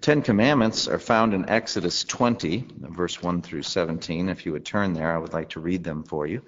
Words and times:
Ten 0.00 0.22
Commandments 0.22 0.88
are 0.88 0.98
found 0.98 1.34
in 1.34 1.50
Exodus 1.50 2.04
20, 2.04 2.64
verse 2.78 3.22
1 3.22 3.42
through 3.42 3.64
17. 3.64 4.30
If 4.30 4.46
you 4.46 4.52
would 4.52 4.64
turn 4.64 4.94
there, 4.94 5.14
I 5.14 5.18
would 5.18 5.34
like 5.34 5.50
to 5.50 5.60
read 5.60 5.84
them 5.84 6.04
for 6.04 6.26
you. 6.26 6.40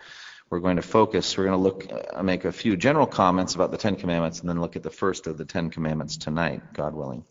We're 0.48 0.60
going 0.60 0.76
to 0.76 0.82
focus, 0.82 1.36
we're 1.36 1.44
going 1.44 1.58
to 1.58 1.62
look, 1.62 1.86
uh, 2.14 2.22
make 2.22 2.46
a 2.46 2.52
few 2.52 2.78
general 2.78 3.06
comments 3.06 3.54
about 3.54 3.70
the 3.70 3.76
Ten 3.76 3.96
Commandments 3.96 4.40
and 4.40 4.48
then 4.48 4.58
look 4.58 4.76
at 4.76 4.82
the 4.82 4.88
first 4.88 5.26
of 5.26 5.36
the 5.36 5.44
Ten 5.44 5.68
Commandments 5.68 6.16
tonight, 6.16 6.72
God 6.72 6.94
willing. 6.94 7.26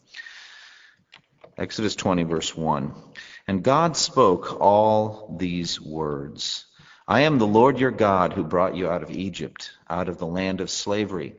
Exodus 1.57 1.95
20, 1.95 2.23
verse 2.23 2.55
1. 2.55 2.93
And 3.47 3.63
God 3.63 3.97
spoke 3.97 4.61
all 4.61 5.35
these 5.39 5.81
words 5.81 6.65
I 7.07 7.21
am 7.21 7.39
the 7.39 7.47
Lord 7.47 7.79
your 7.79 7.89
God 7.89 8.33
who 8.33 8.43
brought 8.43 8.75
you 8.75 8.87
out 8.87 9.01
of 9.01 9.09
Egypt, 9.09 9.71
out 9.89 10.07
of 10.07 10.19
the 10.19 10.27
land 10.27 10.61
of 10.61 10.69
slavery. 10.69 11.33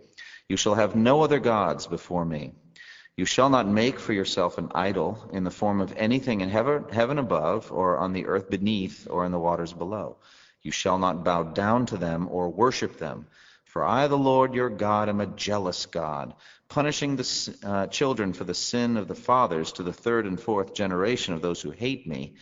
You 0.48 0.56
shall 0.56 0.75
have 0.75 0.97
no 0.97 1.23
other 1.23 1.39
gods 1.39 1.87
before 1.87 2.25
me. 2.25 2.53
You 3.16 3.27
shall 3.27 3.51
not 3.51 3.69
make 3.69 3.98
for 3.98 4.15
yourself 4.15 4.57
an 4.57 4.73
idol 4.75 5.29
in 5.33 5.45
the 5.45 5.51
form 5.51 5.80
of 5.80 5.93
anything 5.97 6.41
in 6.41 6.48
heaven, 6.48 6.87
heaven 6.91 7.19
above, 7.19 7.70
or 7.70 7.98
on 7.98 8.15
the 8.15 8.27
earth 8.27 8.48
beneath, 8.48 9.07
or 9.11 9.27
in 9.27 9.33
the 9.33 9.39
waters 9.39 9.73
below. 9.75 10.16
You 10.62 10.70
shall 10.70 10.98
not 10.98 11.23
bow 11.23 11.42
down 11.42 11.86
to 11.86 11.98
them 11.98 12.28
or 12.31 12.48
worship 12.48 12.98
them. 12.98 13.27
For 13.64 13.84
I, 13.84 14.06
the 14.06 14.19
Lord 14.19 14.55
your 14.55 14.70
God, 14.70 15.09
am 15.09 15.20
a 15.20 15.27
jealous 15.27 15.86
God, 15.86 16.34
punishing 16.69 17.17
the 17.17 17.56
uh, 17.64 17.86
children 17.89 18.33
for 18.33 18.45
the 18.45 18.55
sin 18.55 18.97
of 18.97 19.09
the 19.09 19.14
fathers 19.14 19.73
to 19.73 19.83
the 19.83 19.92
third 19.92 20.27
and 20.27 20.41
fourth 20.41 20.73
generation 20.73 21.34
of 21.34 21.42
those 21.42 21.61
who 21.61 21.70
hate 21.70 22.06
me, 22.06 22.34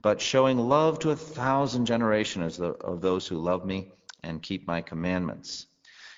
but 0.00 0.20
showing 0.20 0.58
love 0.58 0.98
to 1.00 1.10
a 1.10 1.16
thousand 1.16 1.86
generations 1.86 2.60
of 2.60 3.00
those 3.00 3.26
who 3.26 3.38
love 3.38 3.64
me 3.64 3.92
and 4.22 4.42
keep 4.42 4.66
my 4.66 4.82
commandments. 4.82 5.66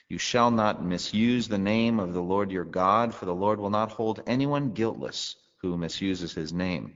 You 0.08 0.18
shall 0.18 0.50
not 0.50 0.84
misuse 0.84 1.48
the 1.48 1.58
name 1.58 1.98
of 1.98 2.12
the 2.12 2.20
Lord 2.20 2.52
your 2.52 2.64
God, 2.64 3.14
for 3.14 3.24
the 3.24 3.34
Lord 3.34 3.58
will 3.58 3.70
not 3.70 3.90
hold 3.90 4.22
anyone 4.26 4.72
guiltless 4.72 5.34
who 5.62 5.78
misuses 5.78 6.34
his 6.34 6.52
name. 6.52 6.94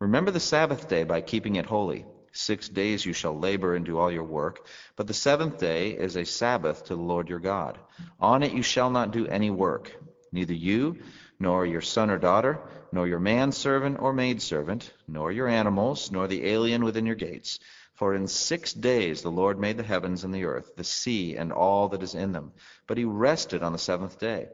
Remember 0.00 0.30
the 0.30 0.38
Sabbath 0.38 0.88
day 0.88 1.02
by 1.02 1.20
keeping 1.20 1.56
it 1.56 1.66
holy. 1.66 2.06
Six 2.32 2.68
days 2.68 3.04
you 3.04 3.12
shall 3.12 3.36
labor 3.36 3.74
and 3.74 3.84
do 3.84 3.98
all 3.98 4.12
your 4.12 4.22
work, 4.22 4.64
but 4.94 5.08
the 5.08 5.14
seventh 5.14 5.58
day 5.58 5.90
is 5.90 6.16
a 6.16 6.24
Sabbath 6.24 6.84
to 6.84 6.94
the 6.94 7.02
Lord 7.02 7.28
your 7.28 7.40
God. 7.40 7.78
On 8.20 8.44
it 8.44 8.52
you 8.52 8.62
shall 8.62 8.90
not 8.90 9.10
do 9.10 9.26
any 9.26 9.50
work, 9.50 9.92
neither 10.30 10.54
you, 10.54 10.98
nor 11.40 11.66
your 11.66 11.80
son 11.80 12.08
or 12.08 12.18
daughter, 12.18 12.60
nor 12.92 13.08
your 13.08 13.18
manservant 13.18 13.98
or 13.98 14.12
maidservant, 14.12 14.92
nor 15.08 15.32
your 15.32 15.48
animals, 15.48 16.12
nor 16.12 16.28
the 16.28 16.46
alien 16.46 16.84
within 16.84 17.06
your 17.06 17.16
gates 17.16 17.58
for 17.98 18.14
in 18.14 18.28
six 18.28 18.72
days 18.72 19.22
the 19.22 19.30
Lord 19.30 19.58
made 19.58 19.76
the 19.76 19.82
heavens 19.82 20.22
and 20.22 20.32
the 20.32 20.44
earth, 20.44 20.70
the 20.76 20.84
sea, 20.84 21.36
and 21.36 21.52
all 21.52 21.88
that 21.88 22.02
is 22.02 22.14
in 22.14 22.30
them. 22.30 22.52
But 22.86 22.96
he 22.96 23.04
rested 23.04 23.64
on 23.64 23.72
the 23.72 23.78
seventh 23.78 24.20
day. 24.20 24.46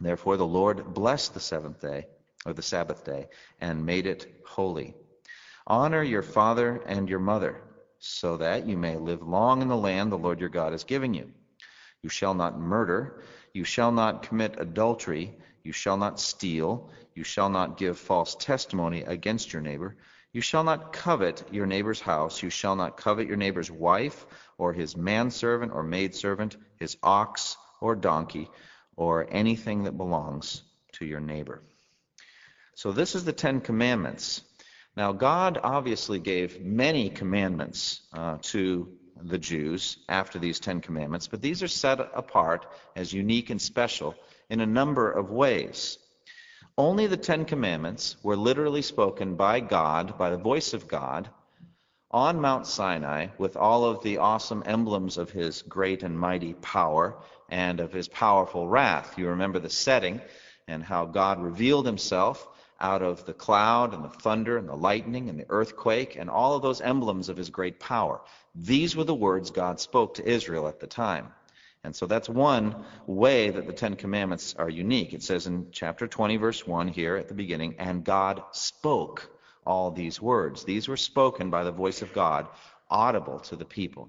Therefore 0.00 0.36
the 0.36 0.46
Lord 0.46 0.92
blessed 0.92 1.32
the 1.32 1.40
seventh 1.40 1.80
day, 1.80 2.08
or 2.44 2.52
the 2.52 2.62
Sabbath 2.62 3.04
day, 3.04 3.28
and 3.60 3.86
made 3.86 4.08
it 4.08 4.42
holy. 4.44 4.96
Honor 5.64 6.02
your 6.02 6.24
father 6.24 6.82
and 6.86 7.08
your 7.08 7.20
mother, 7.20 7.62
so 8.00 8.36
that 8.38 8.66
you 8.66 8.76
may 8.76 8.96
live 8.96 9.22
long 9.22 9.62
in 9.62 9.68
the 9.68 9.76
land 9.76 10.10
the 10.10 10.18
Lord 10.18 10.40
your 10.40 10.48
God 10.48 10.74
is 10.74 10.82
giving 10.82 11.14
you. 11.14 11.30
You 12.02 12.08
shall 12.08 12.34
not 12.34 12.58
murder. 12.58 13.22
You 13.52 13.62
shall 13.62 13.92
not 13.92 14.24
commit 14.24 14.56
adultery. 14.58 15.36
You 15.62 15.70
shall 15.70 15.96
not 15.96 16.18
steal. 16.18 16.90
You 17.14 17.22
shall 17.22 17.48
not 17.48 17.78
give 17.78 17.96
false 17.96 18.34
testimony 18.34 19.02
against 19.02 19.52
your 19.52 19.62
neighbor. 19.62 19.96
You 20.36 20.42
shall 20.42 20.64
not 20.64 20.92
covet 20.92 21.44
your 21.50 21.64
neighbor's 21.64 21.98
house. 21.98 22.42
You 22.42 22.50
shall 22.50 22.76
not 22.76 22.98
covet 22.98 23.26
your 23.26 23.38
neighbor's 23.38 23.70
wife, 23.70 24.26
or 24.58 24.74
his 24.74 24.94
manservant 24.94 25.72
or 25.72 25.82
maidservant, 25.82 26.58
his 26.78 26.98
ox 27.02 27.56
or 27.80 27.96
donkey, 27.96 28.50
or 28.96 29.26
anything 29.30 29.84
that 29.84 29.96
belongs 29.96 30.60
to 30.92 31.06
your 31.06 31.20
neighbor. 31.20 31.62
So 32.74 32.92
this 32.92 33.14
is 33.14 33.24
the 33.24 33.32
Ten 33.32 33.62
Commandments. 33.62 34.42
Now, 34.94 35.12
God 35.12 35.58
obviously 35.62 36.18
gave 36.18 36.60
many 36.60 37.08
commandments 37.08 38.02
uh, 38.12 38.36
to 38.52 38.92
the 39.18 39.38
Jews 39.38 39.96
after 40.06 40.38
these 40.38 40.60
Ten 40.60 40.82
Commandments, 40.82 41.28
but 41.28 41.40
these 41.40 41.62
are 41.62 41.68
set 41.68 41.98
apart 41.98 42.66
as 42.94 43.10
unique 43.10 43.48
and 43.48 43.62
special 43.62 44.14
in 44.50 44.60
a 44.60 44.66
number 44.66 45.10
of 45.10 45.30
ways. 45.30 45.96
Only 46.78 47.06
the 47.06 47.16
Ten 47.16 47.46
Commandments 47.46 48.16
were 48.22 48.36
literally 48.36 48.82
spoken 48.82 49.34
by 49.34 49.60
God, 49.60 50.18
by 50.18 50.28
the 50.28 50.36
voice 50.36 50.74
of 50.74 50.86
God, 50.86 51.30
on 52.10 52.38
Mount 52.38 52.66
Sinai 52.66 53.28
with 53.38 53.56
all 53.56 53.86
of 53.86 54.02
the 54.02 54.18
awesome 54.18 54.62
emblems 54.66 55.16
of 55.16 55.30
his 55.30 55.62
great 55.62 56.02
and 56.02 56.18
mighty 56.18 56.52
power 56.52 57.16
and 57.48 57.80
of 57.80 57.94
his 57.94 58.08
powerful 58.08 58.68
wrath. 58.68 59.18
You 59.18 59.28
remember 59.28 59.58
the 59.58 59.70
setting 59.70 60.20
and 60.68 60.84
how 60.84 61.06
God 61.06 61.42
revealed 61.42 61.86
himself 61.86 62.46
out 62.78 63.00
of 63.00 63.24
the 63.24 63.32
cloud 63.32 63.94
and 63.94 64.04
the 64.04 64.10
thunder 64.10 64.58
and 64.58 64.68
the 64.68 64.76
lightning 64.76 65.30
and 65.30 65.40
the 65.40 65.46
earthquake 65.48 66.16
and 66.16 66.28
all 66.28 66.56
of 66.56 66.62
those 66.62 66.82
emblems 66.82 67.30
of 67.30 67.38
his 67.38 67.48
great 67.48 67.80
power. 67.80 68.20
These 68.54 68.94
were 68.94 69.04
the 69.04 69.14
words 69.14 69.50
God 69.50 69.80
spoke 69.80 70.12
to 70.14 70.28
Israel 70.28 70.68
at 70.68 70.80
the 70.80 70.86
time. 70.86 71.32
And 71.84 71.94
so 71.94 72.06
that's 72.06 72.28
one 72.28 72.84
way 73.06 73.50
that 73.50 73.66
the 73.66 73.72
Ten 73.72 73.94
Commandments 73.94 74.54
are 74.58 74.68
unique. 74.68 75.12
It 75.12 75.22
says 75.22 75.46
in 75.46 75.68
chapter 75.70 76.06
20, 76.06 76.36
verse 76.36 76.66
1 76.66 76.88
here 76.88 77.16
at 77.16 77.28
the 77.28 77.34
beginning, 77.34 77.76
and 77.78 78.04
God 78.04 78.42
spoke 78.52 79.30
all 79.64 79.90
these 79.90 80.20
words. 80.20 80.64
These 80.64 80.88
were 80.88 80.96
spoken 80.96 81.50
by 81.50 81.64
the 81.64 81.72
voice 81.72 82.02
of 82.02 82.12
God, 82.12 82.48
audible 82.90 83.40
to 83.40 83.56
the 83.56 83.64
people. 83.64 84.08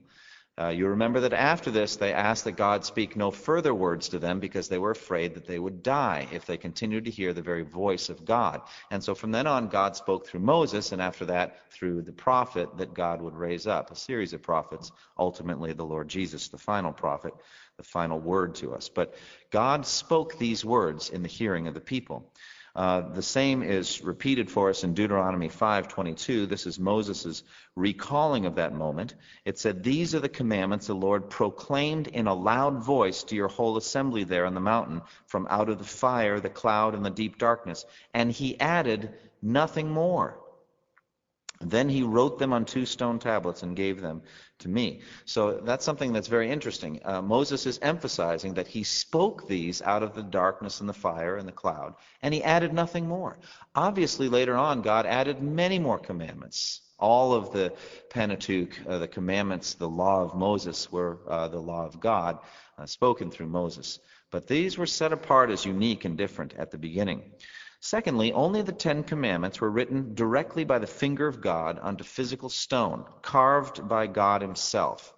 Uh, 0.59 0.69
you 0.69 0.87
remember 0.87 1.19
that 1.19 1.33
after 1.33 1.69
this, 1.69 1.97
they 1.97 2.11
asked 2.11 2.43
that 2.45 2.53
God 2.53 2.83
speak 2.83 3.15
no 3.15 3.29
further 3.29 3.75
words 3.75 4.09
to 4.09 4.17
them 4.17 4.39
because 4.39 4.67
they 4.67 4.79
were 4.79 4.89
afraid 4.89 5.35
that 5.35 5.45
they 5.45 5.59
would 5.59 5.83
die 5.83 6.27
if 6.31 6.47
they 6.47 6.57
continued 6.57 7.05
to 7.05 7.11
hear 7.11 7.31
the 7.31 7.43
very 7.43 7.61
voice 7.61 8.09
of 8.09 8.25
God. 8.25 8.61
And 8.89 9.03
so 9.03 9.13
from 9.13 9.31
then 9.31 9.45
on, 9.45 9.67
God 9.67 9.95
spoke 9.95 10.25
through 10.25 10.39
Moses, 10.39 10.91
and 10.91 11.01
after 11.01 11.25
that, 11.25 11.71
through 11.71 12.01
the 12.01 12.11
prophet 12.11 12.75
that 12.77 12.95
God 12.95 13.21
would 13.21 13.35
raise 13.35 13.67
up, 13.67 13.91
a 13.91 13.95
series 13.95 14.33
of 14.33 14.41
prophets, 14.41 14.91
ultimately 15.19 15.73
the 15.73 15.85
Lord 15.85 16.07
Jesus, 16.07 16.47
the 16.47 16.57
final 16.57 16.91
prophet, 16.91 17.33
the 17.77 17.83
final 17.83 18.19
word 18.19 18.55
to 18.55 18.73
us. 18.73 18.89
But 18.89 19.13
God 19.51 19.85
spoke 19.85 20.39
these 20.39 20.65
words 20.65 21.11
in 21.11 21.21
the 21.21 21.29
hearing 21.29 21.67
of 21.67 21.75
the 21.75 21.81
people. 21.81 22.31
Uh, 22.77 23.01
the 23.09 23.23
same 23.23 23.63
is 23.63 24.03
repeated 24.03 24.51
for 24.51 24.69
us 24.69 24.83
in 24.83 24.93
Deuteronomy 24.93 25.49
5:22. 25.49 26.45
This 26.45 26.67
is 26.67 26.77
Moses' 26.77 27.41
recalling 27.75 28.45
of 28.45 28.53
that 28.53 28.75
moment. 28.75 29.15
It 29.45 29.57
said, 29.57 29.81
"These 29.81 30.13
are 30.13 30.19
the 30.19 30.29
commandments 30.29 30.85
the 30.85 30.93
Lord 30.93 31.27
proclaimed 31.27 32.05
in 32.07 32.27
a 32.27 32.35
loud 32.35 32.83
voice 32.83 33.23
to 33.23 33.35
your 33.35 33.47
whole 33.47 33.77
assembly 33.77 34.25
there 34.25 34.45
on 34.45 34.53
the 34.53 34.59
mountain, 34.59 35.01
from 35.25 35.47
out 35.49 35.69
of 35.69 35.79
the 35.79 35.83
fire, 35.83 36.39
the 36.39 36.49
cloud, 36.49 36.93
and 36.93 37.03
the 37.03 37.09
deep 37.09 37.39
darkness." 37.39 37.83
And 38.13 38.31
he 38.31 38.59
added 38.59 39.11
nothing 39.41 39.89
more. 39.89 40.39
Then 41.59 41.89
he 41.89 42.03
wrote 42.03 42.37
them 42.37 42.53
on 42.53 42.65
two 42.65 42.85
stone 42.85 43.17
tablets 43.17 43.63
and 43.63 43.75
gave 43.75 43.99
them 43.99 44.21
to 44.59 44.69
me. 44.69 45.01
So 45.25 45.59
that's 45.59 45.85
something 45.85 46.13
that's 46.13 46.27
very 46.27 46.51
interesting. 46.51 46.99
Uh, 47.03 47.21
Moses 47.21 47.65
is 47.65 47.79
emphasizing 47.81 48.53
that 48.55 48.67
he 48.67 48.83
spoke 48.83 49.47
these 49.47 49.81
out 49.81 50.03
of 50.03 50.13
the 50.13 50.23
darkness 50.23 50.79
and 50.79 50.89
the 50.89 50.93
fire 50.93 51.37
and 51.37 51.47
the 51.47 51.53
cloud, 51.53 51.95
and 52.21 52.33
he 52.33 52.43
added 52.43 52.73
nothing 52.73 53.07
more. 53.07 53.39
Obviously, 53.75 54.29
later 54.29 54.55
on, 54.55 54.81
God 54.81 55.05
added 55.05 55.41
many 55.41 55.79
more 55.79 55.99
commandments. 55.99 56.81
All 56.99 57.33
of 57.33 57.51
the 57.51 57.73
Pentateuch, 58.09 58.79
uh, 58.87 58.97
the 58.97 59.07
commandments, 59.07 59.75
the 59.75 59.89
law 59.89 60.23
of 60.23 60.35
Moses, 60.35 60.91
were 60.91 61.19
uh, 61.27 61.47
the 61.47 61.59
law 61.59 61.85
of 61.85 61.99
God, 61.99 62.39
uh, 62.77 62.85
spoken 62.85 63.29
through 63.29 63.47
Moses. 63.47 63.99
But 64.31 64.47
these 64.47 64.77
were 64.77 64.87
set 64.87 65.13
apart 65.13 65.51
as 65.51 65.65
unique 65.65 66.05
and 66.05 66.17
different 66.17 66.53
at 66.57 66.71
the 66.71 66.77
beginning. 66.77 67.31
Secondly, 67.89 68.33
only 68.33 68.61
the 68.61 68.73
Ten 68.73 69.01
Commandments 69.01 69.61
were 69.61 69.71
written 69.71 70.13
directly 70.13 70.65
by 70.65 70.77
the 70.77 70.85
finger 70.85 71.25
of 71.25 71.39
God 71.39 71.79
onto 71.79 72.03
physical 72.03 72.49
stone, 72.49 73.05
carved 73.21 73.87
by 73.87 74.07
God 74.07 74.41
Himself. 74.41 75.13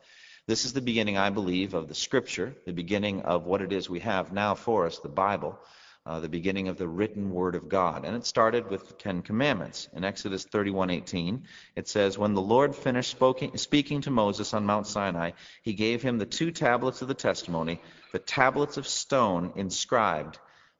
This 0.45 0.65
is 0.65 0.73
the 0.73 0.79
beginning, 0.79 1.17
I 1.17 1.31
believe, 1.31 1.73
of 1.73 1.87
the 1.87 1.95
Scripture, 1.95 2.55
the 2.67 2.71
beginning 2.71 3.23
of 3.23 3.47
what 3.47 3.63
it 3.63 3.73
is 3.73 3.89
we 3.89 4.01
have 4.01 4.31
now 4.31 4.53
for 4.53 4.85
us, 4.85 4.99
the 4.99 5.09
Bible, 5.09 5.57
uh, 6.05 6.19
the 6.19 6.29
beginning 6.29 6.67
of 6.67 6.77
the 6.77 6.87
written 6.87 7.31
Word 7.31 7.55
of 7.55 7.69
God. 7.69 8.05
And 8.05 8.15
it 8.15 8.23
started 8.23 8.69
with 8.69 8.87
the 8.87 8.93
Ten 8.93 9.23
Commandments. 9.23 9.89
In 9.93 10.03
Exodus 10.03 10.45
31:18, 10.45 11.45
it 11.75 11.87
says, 11.87 12.19
"When 12.19 12.35
the 12.35 12.41
Lord 12.55 12.75
finished 12.75 13.17
speaking 13.55 14.01
to 14.01 14.11
Moses 14.11 14.53
on 14.53 14.63
Mount 14.67 14.85
Sinai, 14.85 15.31
He 15.63 15.73
gave 15.73 16.03
him 16.03 16.19
the 16.19 16.27
two 16.27 16.51
tablets 16.51 17.01
of 17.01 17.07
the 17.07 17.15
testimony, 17.15 17.81
the 18.11 18.19
tablets 18.19 18.77
of 18.77 18.87
stone 18.87 19.53
inscribed." 19.55 20.37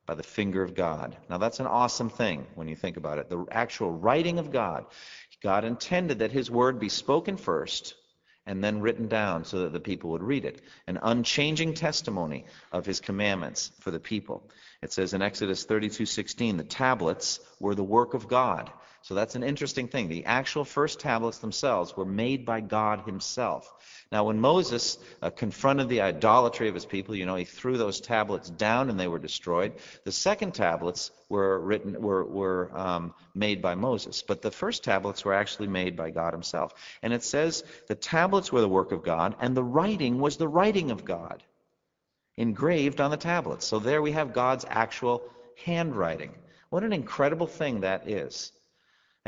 By 0.10 0.16
the 0.16 0.24
finger 0.24 0.64
of 0.64 0.74
God. 0.74 1.16
Now, 1.30 1.38
that's 1.38 1.60
an 1.60 1.68
awesome 1.68 2.10
thing 2.10 2.48
when 2.56 2.68
you 2.68 2.76
think 2.76 2.98
about 2.98 3.20
it. 3.20 3.30
The 3.30 3.46
actual 3.52 3.92
writing 3.92 4.40
of 4.40 4.52
God. 4.52 4.88
God 5.44 5.64
intended 5.64 6.18
that 6.20 6.32
his 6.32 6.50
word 6.50 6.80
be 6.80 6.90
spoken 6.90 7.38
first 7.38 7.94
and 8.48 8.64
then 8.64 8.82
written 8.82 9.08
down 9.08 9.46
so 9.46 9.60
that 9.60 9.72
the 9.72 9.80
people 9.80 10.10
would 10.10 10.24
read 10.24 10.46
it. 10.46 10.64
An 10.88 10.98
unchanging 11.04 11.76
testimony 11.76 12.46
of 12.72 12.88
his 12.88 13.00
commandments 13.00 13.72
for 13.82 13.92
the 13.92 14.00
people. 14.00 14.50
It 14.82 14.92
says 14.92 15.14
in 15.14 15.22
Exodus 15.22 15.64
32:16, 15.68 16.58
the 16.58 16.64
tablets 16.64 17.40
were 17.60 17.76
the 17.76 17.84
work 17.84 18.16
of 18.16 18.28
God. 18.28 18.72
So 19.02 19.16
that's 19.16 19.36
an 19.36 19.44
interesting 19.44 19.88
thing. 19.88 20.10
The 20.10 20.26
actual 20.26 20.66
first 20.66 21.00
tablets 21.00 21.40
themselves 21.40 21.96
were 21.96 22.06
made 22.06 22.46
by 22.46 22.60
God 22.60 23.02
himself. 23.06 23.74
Now, 24.12 24.26
when 24.26 24.40
Moses 24.40 24.98
uh, 25.22 25.30
confronted 25.30 25.88
the 25.88 26.02
idolatry 26.02 26.68
of 26.68 26.74
his 26.74 26.86
people, 26.86 27.16
you 27.16 27.26
know, 27.26 27.36
he 27.36 27.46
threw 27.46 27.78
those 27.78 28.02
tablets 28.02 28.50
down 28.50 28.90
and 28.90 29.00
they 29.00 29.08
were 29.08 29.20
destroyed. 29.20 29.74
The 30.04 30.12
second 30.12 30.54
tablets 30.54 31.12
were 31.30 31.60
written, 31.60 32.02
were, 32.02 32.26
were 32.26 32.72
um, 32.78 33.14
made 33.36 33.62
by 33.62 33.76
Moses, 33.76 34.24
but 34.24 34.42
the 34.42 34.52
first 34.52 34.84
tablets 34.84 35.24
were 35.24 35.34
actually 35.34 35.68
made 35.68 35.96
by 35.96 36.10
God 36.10 36.34
himself. 36.34 36.74
And 37.02 37.14
it 37.14 37.24
says 37.24 37.64
the 37.88 37.96
tablets 37.96 38.52
were 38.52 38.62
the 38.62 38.68
work 38.68 38.92
of 38.92 39.04
God, 39.04 39.36
and 39.40 39.56
the 39.56 39.64
writing 39.64 40.20
was 40.20 40.38
the 40.38 40.48
writing 40.48 40.92
of 40.92 41.06
God, 41.06 41.44
engraved 42.36 43.00
on 43.00 43.12
the 43.12 43.18
tablets. 43.18 43.66
So 43.66 43.80
there 43.80 44.02
we 44.02 44.12
have 44.14 44.34
God's 44.34 44.66
actual 44.68 45.22
handwriting. 45.64 46.34
What 46.70 46.84
an 46.84 46.94
incredible 46.94 47.48
thing 47.48 47.82
that 47.82 48.10
is. 48.10 48.52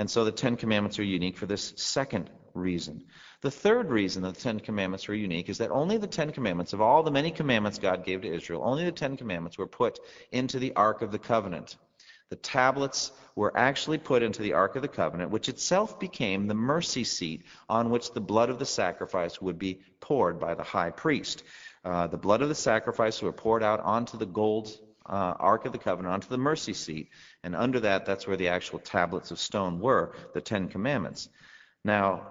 And 0.02 0.10
so 0.10 0.26
the 0.26 0.32
Ten 0.32 0.58
Commandments 0.58 0.98
are 0.98 1.04
unique 1.04 1.38
for 1.38 1.46
this 1.46 1.74
second 1.76 2.32
reason. 2.56 3.04
The 3.42 3.52
third 3.52 3.92
reason 3.92 4.24
the 4.24 4.32
Ten 4.32 4.60
Commandments 4.60 5.08
are 5.08 5.14
unique 5.14 5.48
is 5.48 5.60
that 5.60 5.70
only 5.70 5.98
the 5.98 6.08
Ten 6.08 6.32
Commandments, 6.32 6.74
of 6.74 6.82
all 6.82 7.04
the 7.04 7.12
many 7.12 7.30
commandments 7.30 7.78
God 7.78 8.04
gave 8.04 8.24
to 8.24 8.34
Israel, 8.34 8.64
only 8.66 8.84
the 8.84 8.92
Ten 8.92 9.16
Commandments 9.16 9.60
were 9.60 9.68
put 9.68 10.00
into 10.32 10.58
the 10.58 10.74
Ark 10.76 11.04
of 11.04 11.12
the 11.12 11.20
Covenant. 11.20 11.78
The 12.30 12.36
tablets 12.38 13.12
were 13.36 13.56
actually 13.56 14.00
put 14.00 14.24
into 14.24 14.42
the 14.42 14.54
Ark 14.54 14.76
of 14.76 14.82
the 14.82 14.88
Covenant, 14.88 15.30
which 15.30 15.50
itself 15.50 16.00
became 16.00 16.48
the 16.48 16.56
mercy 16.56 17.04
seat 17.04 17.44
on 17.70 17.92
which 17.92 18.12
the 18.12 18.22
blood 18.22 18.50
of 18.50 18.58
the 18.58 18.66
sacrifice 18.66 19.40
would 19.40 19.60
be 19.60 19.82
poured 20.00 20.40
by 20.40 20.56
the 20.56 20.64
high 20.64 20.90
priest. 20.90 21.44
Uh, 21.86 22.08
the 22.08 22.18
blood 22.18 22.42
of 22.42 22.50
the 22.50 22.56
sacrifice 22.56 23.22
were 23.22 23.32
poured 23.32 23.62
out 23.62 23.80
onto 23.82 24.18
the 24.18 24.26
gold 24.26 24.76
uh, 25.06 25.34
Ark 25.40 25.66
of 25.66 25.72
the 25.72 25.78
Covenant, 25.78 26.14
onto 26.14 26.30
the 26.30 26.38
mercy 26.38 26.74
seat, 26.74 27.10
and 27.44 27.56
under 27.56 27.80
that, 27.82 28.06
that's 28.06 28.28
where 28.28 28.38
the 28.38 28.50
actual 28.50 28.80
tablets 28.80 29.32
of 29.32 29.40
stone 29.40 29.80
were, 29.80 30.16
the 30.34 30.42
Ten 30.42 30.68
Commandments. 30.68 31.30
Now, 31.84 32.28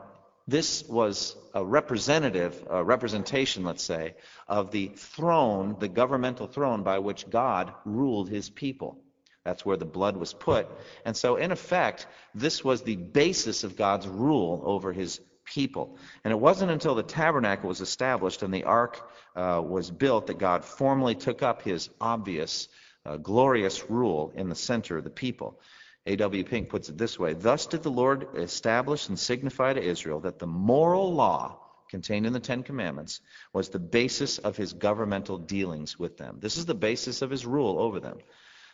this 0.46 0.84
was 0.88 1.37
a 1.55 1.64
representative, 1.64 2.67
a 2.69 2.82
representation, 2.82 3.64
let's 3.64 3.82
say, 3.84 4.14
of 4.49 4.70
the 4.70 4.88
throne, 4.96 5.76
the 5.78 5.88
governmental 5.88 6.46
throne 6.46 6.82
by 6.82 6.99
which 6.99 7.31
God 7.31 7.72
ruled 7.84 8.28
his 8.28 8.50
people. 8.50 8.99
That's 9.44 9.64
where 9.64 9.76
the 9.76 9.84
blood 9.87 10.17
was 10.17 10.34
put. 10.34 10.69
And 11.05 11.17
so, 11.17 11.37
in 11.37 11.50
effect, 11.52 12.06
this 12.34 12.64
was 12.64 12.82
the 12.82 12.96
basis 12.96 13.64
of 13.64 13.76
God's 13.76 14.06
rule 14.06 14.62
over 14.64 14.93
his 14.93 15.20
people. 15.50 15.99
And 16.25 16.32
it 16.32 16.38
wasn't 16.38 16.70
until 16.70 16.94
the 16.94 17.02
tabernacle 17.02 17.69
was 17.69 17.81
established 17.81 18.43
and 18.43 18.55
the 18.55 18.64
ark 18.64 19.11
uh, 19.37 19.61
was 19.64 19.91
built 19.91 20.29
that 20.29 20.38
God 20.38 20.64
formally 20.64 21.14
took 21.14 21.43
up 21.43 21.62
his 21.62 21.91
obvious, 22.00 22.69
uh, 23.05 23.17
glorious 23.17 23.91
rule 23.91 24.32
in 24.35 24.49
the 24.49 24.55
center 24.55 24.97
of 24.97 25.05
the 25.05 25.11
people. 25.11 25.61
A.W. 26.06 26.44
Pink 26.44 26.70
puts 26.70 26.88
it 26.88 26.97
this 26.97 27.19
way 27.19 27.35
Thus 27.35 27.67
did 27.67 27.82
the 27.82 27.91
Lord 27.91 28.29
establish 28.35 29.08
and 29.08 29.19
signify 29.19 29.75
to 29.75 29.82
Israel 29.82 30.20
that 30.20 30.38
the 30.38 30.47
moral 30.47 31.12
law 31.12 31.58
contained 31.91 32.26
in 32.26 32.32
the 32.32 32.41
Ten 32.41 32.62
Commandments 32.62 33.20
was 33.53 33.69
the 33.69 33.79
basis 33.79 34.38
of 34.38 34.56
his 34.56 34.73
governmental 34.73 35.37
dealings 35.37 35.99
with 35.99 36.17
them. 36.17 36.38
This 36.41 36.56
is 36.56 36.64
the 36.64 36.75
basis 36.75 37.20
of 37.20 37.31
his 37.31 37.44
rule 37.44 37.79
over 37.79 38.00
them. 38.00 38.19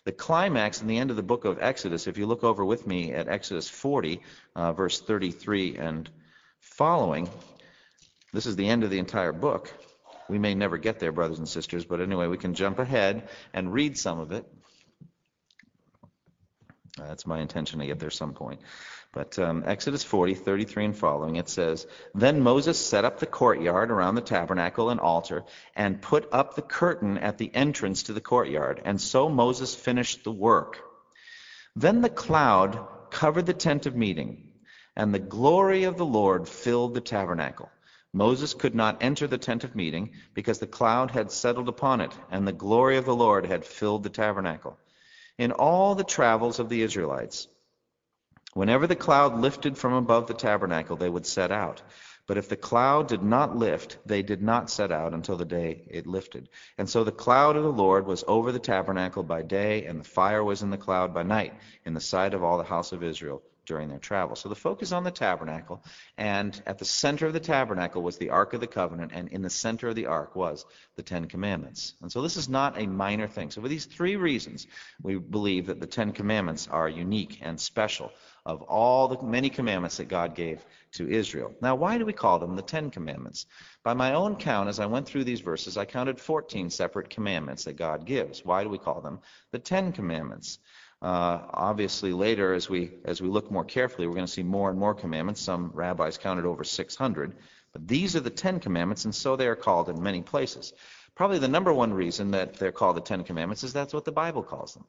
The 0.05 0.13
climax 0.13 0.83
in 0.83 0.87
the 0.87 0.99
end 0.99 1.11
of 1.11 1.17
the 1.17 1.23
book 1.23 1.45
of 1.45 1.59
Exodus, 1.61 2.07
if 2.07 2.17
you 2.17 2.27
look 2.27 2.45
over 2.45 2.65
with 2.65 2.87
me 2.87 3.13
at 3.13 3.27
Exodus 3.27 3.69
40, 3.69 4.21
uh, 4.55 4.73
verse 4.73 5.01
33 5.01 5.79
and 5.79 6.09
following, 6.77 7.29
this 8.33 8.47
is 8.47 8.57
the 8.57 8.69
end 8.69 8.85
of 8.85 8.91
the 8.91 8.99
entire 8.99 9.33
book. 9.33 9.73
We 10.29 10.39
may 10.39 10.55
never 10.55 10.77
get 10.77 10.99
there, 10.99 11.13
brothers 11.13 11.39
and 11.39 11.49
sisters, 11.49 11.85
but 11.85 12.01
anyway, 12.01 12.27
we 12.27 12.37
can 12.37 12.55
jump 12.55 12.79
ahead 12.79 13.29
and 13.55 13.73
read 13.73 13.97
some 13.97 14.21
of 14.21 14.33
it. 14.33 14.45
That's 16.99 17.27
my 17.27 17.41
intention 17.41 17.81
to 17.81 17.87
get 17.87 17.99
there 17.99 18.11
some 18.11 18.35
point. 18.35 18.61
But 19.13 19.39
um, 19.39 19.65
Exodus 19.67 20.03
40, 20.03 20.35
33 20.35 20.85
and 20.85 20.97
following, 20.97 21.37
it 21.37 21.49
says, 21.49 21.87
Then 22.15 22.43
Moses 22.43 22.79
set 22.79 23.05
up 23.05 23.19
the 23.19 23.27
courtyard 23.27 23.91
around 23.91 24.15
the 24.15 24.21
tabernacle 24.21 24.91
and 24.91 25.01
altar, 25.01 25.45
and 25.75 26.03
put 26.03 26.29
up 26.33 26.55
the 26.55 26.63
curtain 26.63 27.17
at 27.17 27.39
the 27.39 27.55
entrance 27.55 28.05
to 28.05 28.13
the 28.13 28.21
courtyard. 28.21 28.83
And 28.85 29.01
so 29.01 29.29
Moses 29.31 29.75
finished 29.75 30.25
the 30.25 30.33
work. 30.33 30.81
Then 31.75 32.03
the 32.03 32.11
cloud 32.11 33.11
covered 33.11 33.47
the 33.47 33.55
tent 33.55 33.87
of 33.87 33.97
meeting, 33.97 34.46
and 34.97 35.13
the 35.13 35.19
glory 35.19 35.85
of 35.85 35.97
the 35.97 36.07
Lord 36.07 36.49
filled 36.49 36.95
the 36.95 37.01
tabernacle. 37.01 37.71
Moses 38.13 38.55
could 38.55 38.75
not 38.75 39.03
enter 39.03 39.27
the 39.27 39.37
tent 39.37 39.63
of 39.63 39.77
meeting, 39.77 40.13
because 40.33 40.59
the 40.59 40.67
cloud 40.67 41.11
had 41.11 41.31
settled 41.31 41.69
upon 41.69 42.01
it, 42.01 42.17
and 42.31 42.49
the 42.49 42.53
glory 42.53 42.97
of 42.97 43.05
the 43.05 43.15
Lord 43.15 43.45
had 43.45 43.65
filled 43.65 44.03
the 44.03 44.09
tabernacle 44.09 44.79
in 45.37 45.53
all 45.53 45.95
the 45.95 46.05
travels 46.05 46.59
of 46.59 46.71
the 46.71 46.81
Israelites. 46.81 47.47
Whenever 48.55 48.87
the 48.87 48.97
cloud 48.97 49.39
lifted 49.39 49.77
from 49.77 49.93
above 49.93 50.27
the 50.27 50.35
tabernacle, 50.35 50.97
they 50.97 51.11
would 51.11 51.27
set 51.27 51.53
out. 51.53 51.83
But 52.27 52.39
if 52.39 52.49
the 52.49 52.57
cloud 52.57 53.09
did 53.09 53.23
not 53.23 53.55
lift, 53.55 53.99
they 54.07 54.23
did 54.23 54.43
not 54.43 54.71
set 54.71 54.91
out 54.91 55.13
until 55.13 55.37
the 55.37 55.45
day 55.45 55.87
it 55.91 56.07
lifted. 56.07 56.49
And 56.79 56.89
so 56.89 57.05
the 57.05 57.13
cloud 57.13 57.57
of 57.57 57.65
the 57.65 57.73
Lord 57.73 58.07
was 58.07 58.25
over 58.27 58.51
the 58.51 58.59
tabernacle 58.59 59.23
by 59.23 59.43
day, 59.43 59.85
and 59.85 60.01
the 60.01 60.09
fire 60.09 60.43
was 60.43 60.63
in 60.63 60.71
the 60.71 60.79
cloud 60.79 61.13
by 61.13 61.23
night, 61.23 61.53
in 61.85 61.93
the 61.93 62.01
sight 62.01 62.33
of 62.33 62.43
all 62.43 62.57
the 62.57 62.65
house 62.65 62.93
of 62.93 63.03
Israel 63.03 63.43
during 63.67 63.89
their 63.89 63.99
travel. 63.99 64.37
So 64.37 64.49
the 64.49 64.55
focus 64.55 64.93
on 64.93 65.05
the 65.05 65.11
tabernacle, 65.11 65.85
and 66.17 66.61
at 66.67 66.79
the 66.79 66.85
center 66.85 67.27
of 67.27 67.33
the 67.33 67.41
tabernacle 67.41 68.03
was 68.03 68.17
the 68.17 68.31
Ark 68.31 68.55
of 68.55 68.61
the 68.61 68.67
Covenant, 68.67 69.13
and 69.15 69.29
in 69.29 69.43
the 69.43 69.51
center 69.51 69.89
of 69.89 69.95
the 69.95 70.07
Ark 70.07 70.35
was 70.35 70.65
the 70.97 71.03
Ten 71.03 71.27
Commandments. 71.27 71.95
And 72.01 72.11
so 72.11 72.23
this 72.23 72.37
is 72.37 72.49
not 72.49 72.81
a 72.81 72.87
minor 72.87 73.27
thing. 73.27 73.51
So 73.51 73.61
for 73.61 73.69
these 73.69 73.85
three 73.85 74.17
reasons, 74.17 74.67
we 75.03 75.17
believe 75.17 75.67
that 75.67 75.81
the 75.81 75.87
Ten 75.87 76.13
Commandments 76.13 76.69
are 76.71 76.89
unique 76.89 77.41
and 77.43 77.61
special 77.61 78.13
of 78.47 78.63
all 78.63 79.09
the 79.09 79.21
many 79.23 79.51
commandments 79.51 79.97
that 79.97 80.09
God 80.09 80.37
gave 80.37 80.65
to 80.93 81.11
Israel. 81.11 81.53
Now, 81.61 81.75
why 81.75 81.99
do 81.99 82.07
we 82.07 82.13
call 82.13 82.39
them 82.39 82.55
the 82.55 82.63
Ten 82.63 82.91
Commandments? 82.91 83.47
By 83.83 83.95
my 83.95 84.15
own 84.15 84.37
count, 84.37 84.69
as 84.69 84.79
I 84.79 84.87
went 84.87 85.07
through 85.07 85.25
these 85.25 85.41
verses, 85.41 85.77
I 85.77 85.85
counted 85.85 86.21
14 86.21 86.71
separate 86.71 87.11
commandments 87.11 87.65
that 87.65 87.77
God 87.77 88.07
gives. 88.07 88.45
Why 88.45 88.63
do 88.63 88.71
we 88.71 88.79
call 88.79 89.01
them 89.01 89.19
the 89.51 89.59
Ten 89.59 89.93
Commandments? 89.93 90.61
Uh, 91.03 91.41
obviously, 91.51 92.13
later, 92.13 92.55
as 92.55 92.71
we 92.71 92.91
as 93.05 93.21
we 93.21 93.29
look 93.29 93.51
more 93.51 93.65
carefully, 93.65 94.07
we're 94.07 94.15
going 94.15 94.27
to 94.27 94.33
see 94.33 94.43
more 94.43 94.71
and 94.71 94.79
more 94.79 94.95
commandments. 94.95 95.41
Some 95.41 95.71
rabbis 95.75 96.17
counted 96.17 96.47
over 96.47 96.65
600, 96.65 97.37
but 97.73 97.87
these 97.87 98.17
are 98.17 98.21
the 98.21 98.31
Ten 98.31 98.61
Commandments, 98.61 99.05
and 99.05 99.15
so 99.15 99.37
they 99.37 99.47
are 99.47 99.57
called 99.57 99.89
in 99.91 100.03
many 100.03 100.23
places. 100.23 100.73
Probably 101.15 101.39
the 101.39 101.49
number 101.49 101.73
one 101.73 101.93
reason 101.93 102.31
that 102.33 102.55
they're 102.55 102.73
called 102.73 102.97
the 102.97 103.03
Ten 103.03 103.25
Commandments 103.25 103.63
is 103.63 103.73
that's 103.73 103.93
what 103.93 104.05
the 104.05 104.13
Bible 104.13 104.43
calls 104.43 104.75
them. 104.75 104.87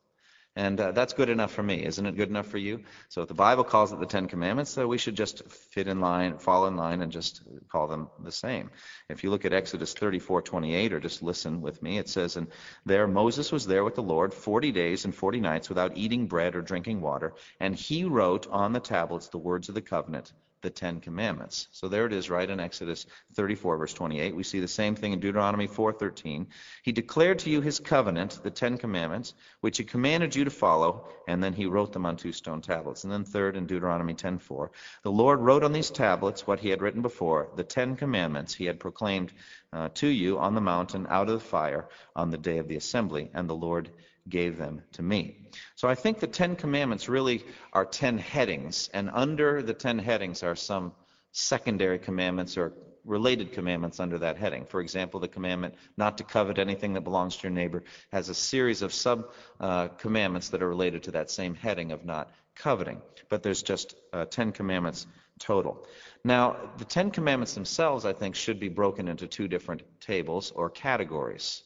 And 0.57 0.79
uh, 0.81 0.91
that's 0.91 1.13
good 1.13 1.29
enough 1.29 1.51
for 1.51 1.61
me. 1.61 1.85
Isn't 1.85 2.07
it 2.07 2.17
good 2.17 2.29
enough 2.29 2.47
for 2.47 2.57
you? 2.57 2.83
So 3.09 3.21
if 3.21 3.27
the 3.27 3.35
Bible 3.35 3.63
calls 3.63 3.93
it 3.93 3.99
the 3.99 4.07
Ten 4.07 4.27
Commandments, 4.27 4.71
so 4.71 4.87
we 4.87 4.97
should 4.97 5.15
just 5.15 5.47
fit 5.47 5.87
in 5.87 6.01
line, 6.01 6.39
fall 6.39 6.65
in 6.65 6.75
line, 6.75 7.03
and 7.03 7.11
just 7.11 7.43
call 7.71 7.87
them 7.87 8.09
the 8.23 8.31
same. 8.31 8.71
If 9.07 9.23
you 9.23 9.29
look 9.29 9.45
at 9.45 9.53
Exodus 9.53 9.93
34:28, 9.93 10.93
or 10.93 10.99
just 10.99 11.21
listen 11.21 11.61
with 11.61 11.83
me, 11.83 11.99
it 11.99 12.09
says, 12.09 12.37
And 12.37 12.47
there 12.87 13.07
Moses 13.07 13.51
was 13.51 13.67
there 13.67 13.83
with 13.83 13.93
the 13.93 14.01
Lord 14.01 14.33
40 14.33 14.71
days 14.71 15.05
and 15.05 15.13
40 15.13 15.41
nights 15.41 15.69
without 15.69 15.95
eating 15.95 16.25
bread 16.25 16.55
or 16.55 16.63
drinking 16.63 17.01
water, 17.01 17.35
and 17.59 17.75
he 17.75 18.03
wrote 18.05 18.47
on 18.47 18.73
the 18.73 18.79
tablets 18.79 19.27
the 19.27 19.37
words 19.37 19.69
of 19.69 19.75
the 19.75 19.81
covenant 19.83 20.33
the 20.61 20.69
Ten 20.69 20.99
Commandments. 20.99 21.67
So 21.71 21.87
there 21.87 22.05
it 22.05 22.13
is, 22.13 22.29
right 22.29 22.49
in 22.49 22.59
Exodus 22.59 23.05
34, 23.35 23.77
verse 23.77 23.93
28. 23.93 24.35
We 24.35 24.43
see 24.43 24.59
the 24.59 24.67
same 24.67 24.95
thing 24.95 25.13
in 25.13 25.19
Deuteronomy 25.19 25.67
4:13. 25.67 26.47
He 26.83 26.91
declared 26.91 27.39
to 27.39 27.49
you 27.49 27.61
his 27.61 27.79
covenant, 27.79 28.39
the 28.43 28.49
Ten 28.49 28.77
Commandments, 28.77 29.33
which 29.61 29.77
he 29.77 29.83
commanded 29.83 30.35
you 30.35 30.45
to 30.45 30.49
follow, 30.49 31.07
and 31.27 31.43
then 31.43 31.53
he 31.53 31.65
wrote 31.65 31.93
them 31.93 32.05
on 32.05 32.17
two 32.17 32.31
stone 32.31 32.61
tablets. 32.61 33.03
And 33.03 33.13
then 33.13 33.23
third, 33.23 33.55
in 33.55 33.67
Deuteronomy 33.67 34.13
10:4, 34.13 34.71
the 35.03 35.11
Lord 35.11 35.39
wrote 35.41 35.63
on 35.63 35.73
these 35.73 35.91
tablets 35.91 36.47
what 36.47 36.59
he 36.59 36.69
had 36.69 36.81
written 36.81 37.01
before, 37.01 37.49
the 37.55 37.63
Ten 37.63 37.95
Commandments 37.95 38.53
he 38.53 38.65
had 38.65 38.79
proclaimed 38.79 39.33
uh, 39.73 39.89
to 39.95 40.07
you 40.07 40.39
on 40.39 40.55
the 40.55 40.61
mountain 40.61 41.05
out 41.09 41.27
of 41.27 41.33
the 41.33 41.45
fire 41.45 41.87
on 42.15 42.31
the 42.31 42.37
day 42.37 42.57
of 42.57 42.67
the 42.67 42.77
assembly, 42.77 43.29
and 43.33 43.49
the 43.49 43.55
Lord 43.55 43.89
gave 44.29 44.57
them 44.57 44.81
to 44.93 45.01
me. 45.01 45.49
So 45.75 45.87
I 45.87 45.95
think 45.95 46.19
the 46.19 46.27
Ten 46.27 46.55
Commandments 46.55 47.09
really 47.09 47.43
are 47.73 47.85
ten 47.85 48.17
headings, 48.17 48.89
and 48.93 49.09
under 49.13 49.61
the 49.61 49.73
ten 49.73 49.99
headings 49.99 50.43
are 50.43 50.55
some 50.55 50.91
secondary 51.31 51.99
commandments 51.99 52.57
or 52.57 52.73
related 53.05 53.53
commandments 53.53 53.99
under 53.99 54.17
that 54.17 54.37
heading. 54.37 54.65
For 54.65 54.81
example, 54.81 55.19
the 55.19 55.27
commandment 55.27 55.75
not 55.95 56.17
to 56.17 56.23
covet 56.23 56.59
anything 56.59 56.93
that 56.93 57.05
belongs 57.05 57.37
to 57.37 57.43
your 57.43 57.51
neighbor 57.51 57.83
has 58.11 58.29
a 58.29 58.33
series 58.33 58.81
of 58.81 58.91
sub 58.93 59.31
uh, 59.59 59.87
commandments 59.87 60.49
that 60.49 60.61
are 60.61 60.67
related 60.67 61.03
to 61.03 61.11
that 61.11 61.31
same 61.31 61.55
heading 61.55 61.91
of 61.91 62.03
not 62.03 62.31
coveting. 62.55 63.01
But 63.29 63.43
there's 63.43 63.63
just 63.63 63.95
uh, 64.11 64.25
ten 64.25 64.51
commandments 64.51 65.07
total. 65.39 65.85
Now, 66.23 66.57
the 66.77 66.85
Ten 66.85 67.11
Commandments 67.11 67.53
themselves, 67.53 68.03
I 68.03 68.13
think, 68.13 68.35
should 68.35 68.59
be 68.59 68.69
broken 68.69 69.07
into 69.07 69.27
two 69.27 69.47
different 69.47 69.83
tables 70.01 70.51
or 70.51 70.69
categories. 70.69 71.63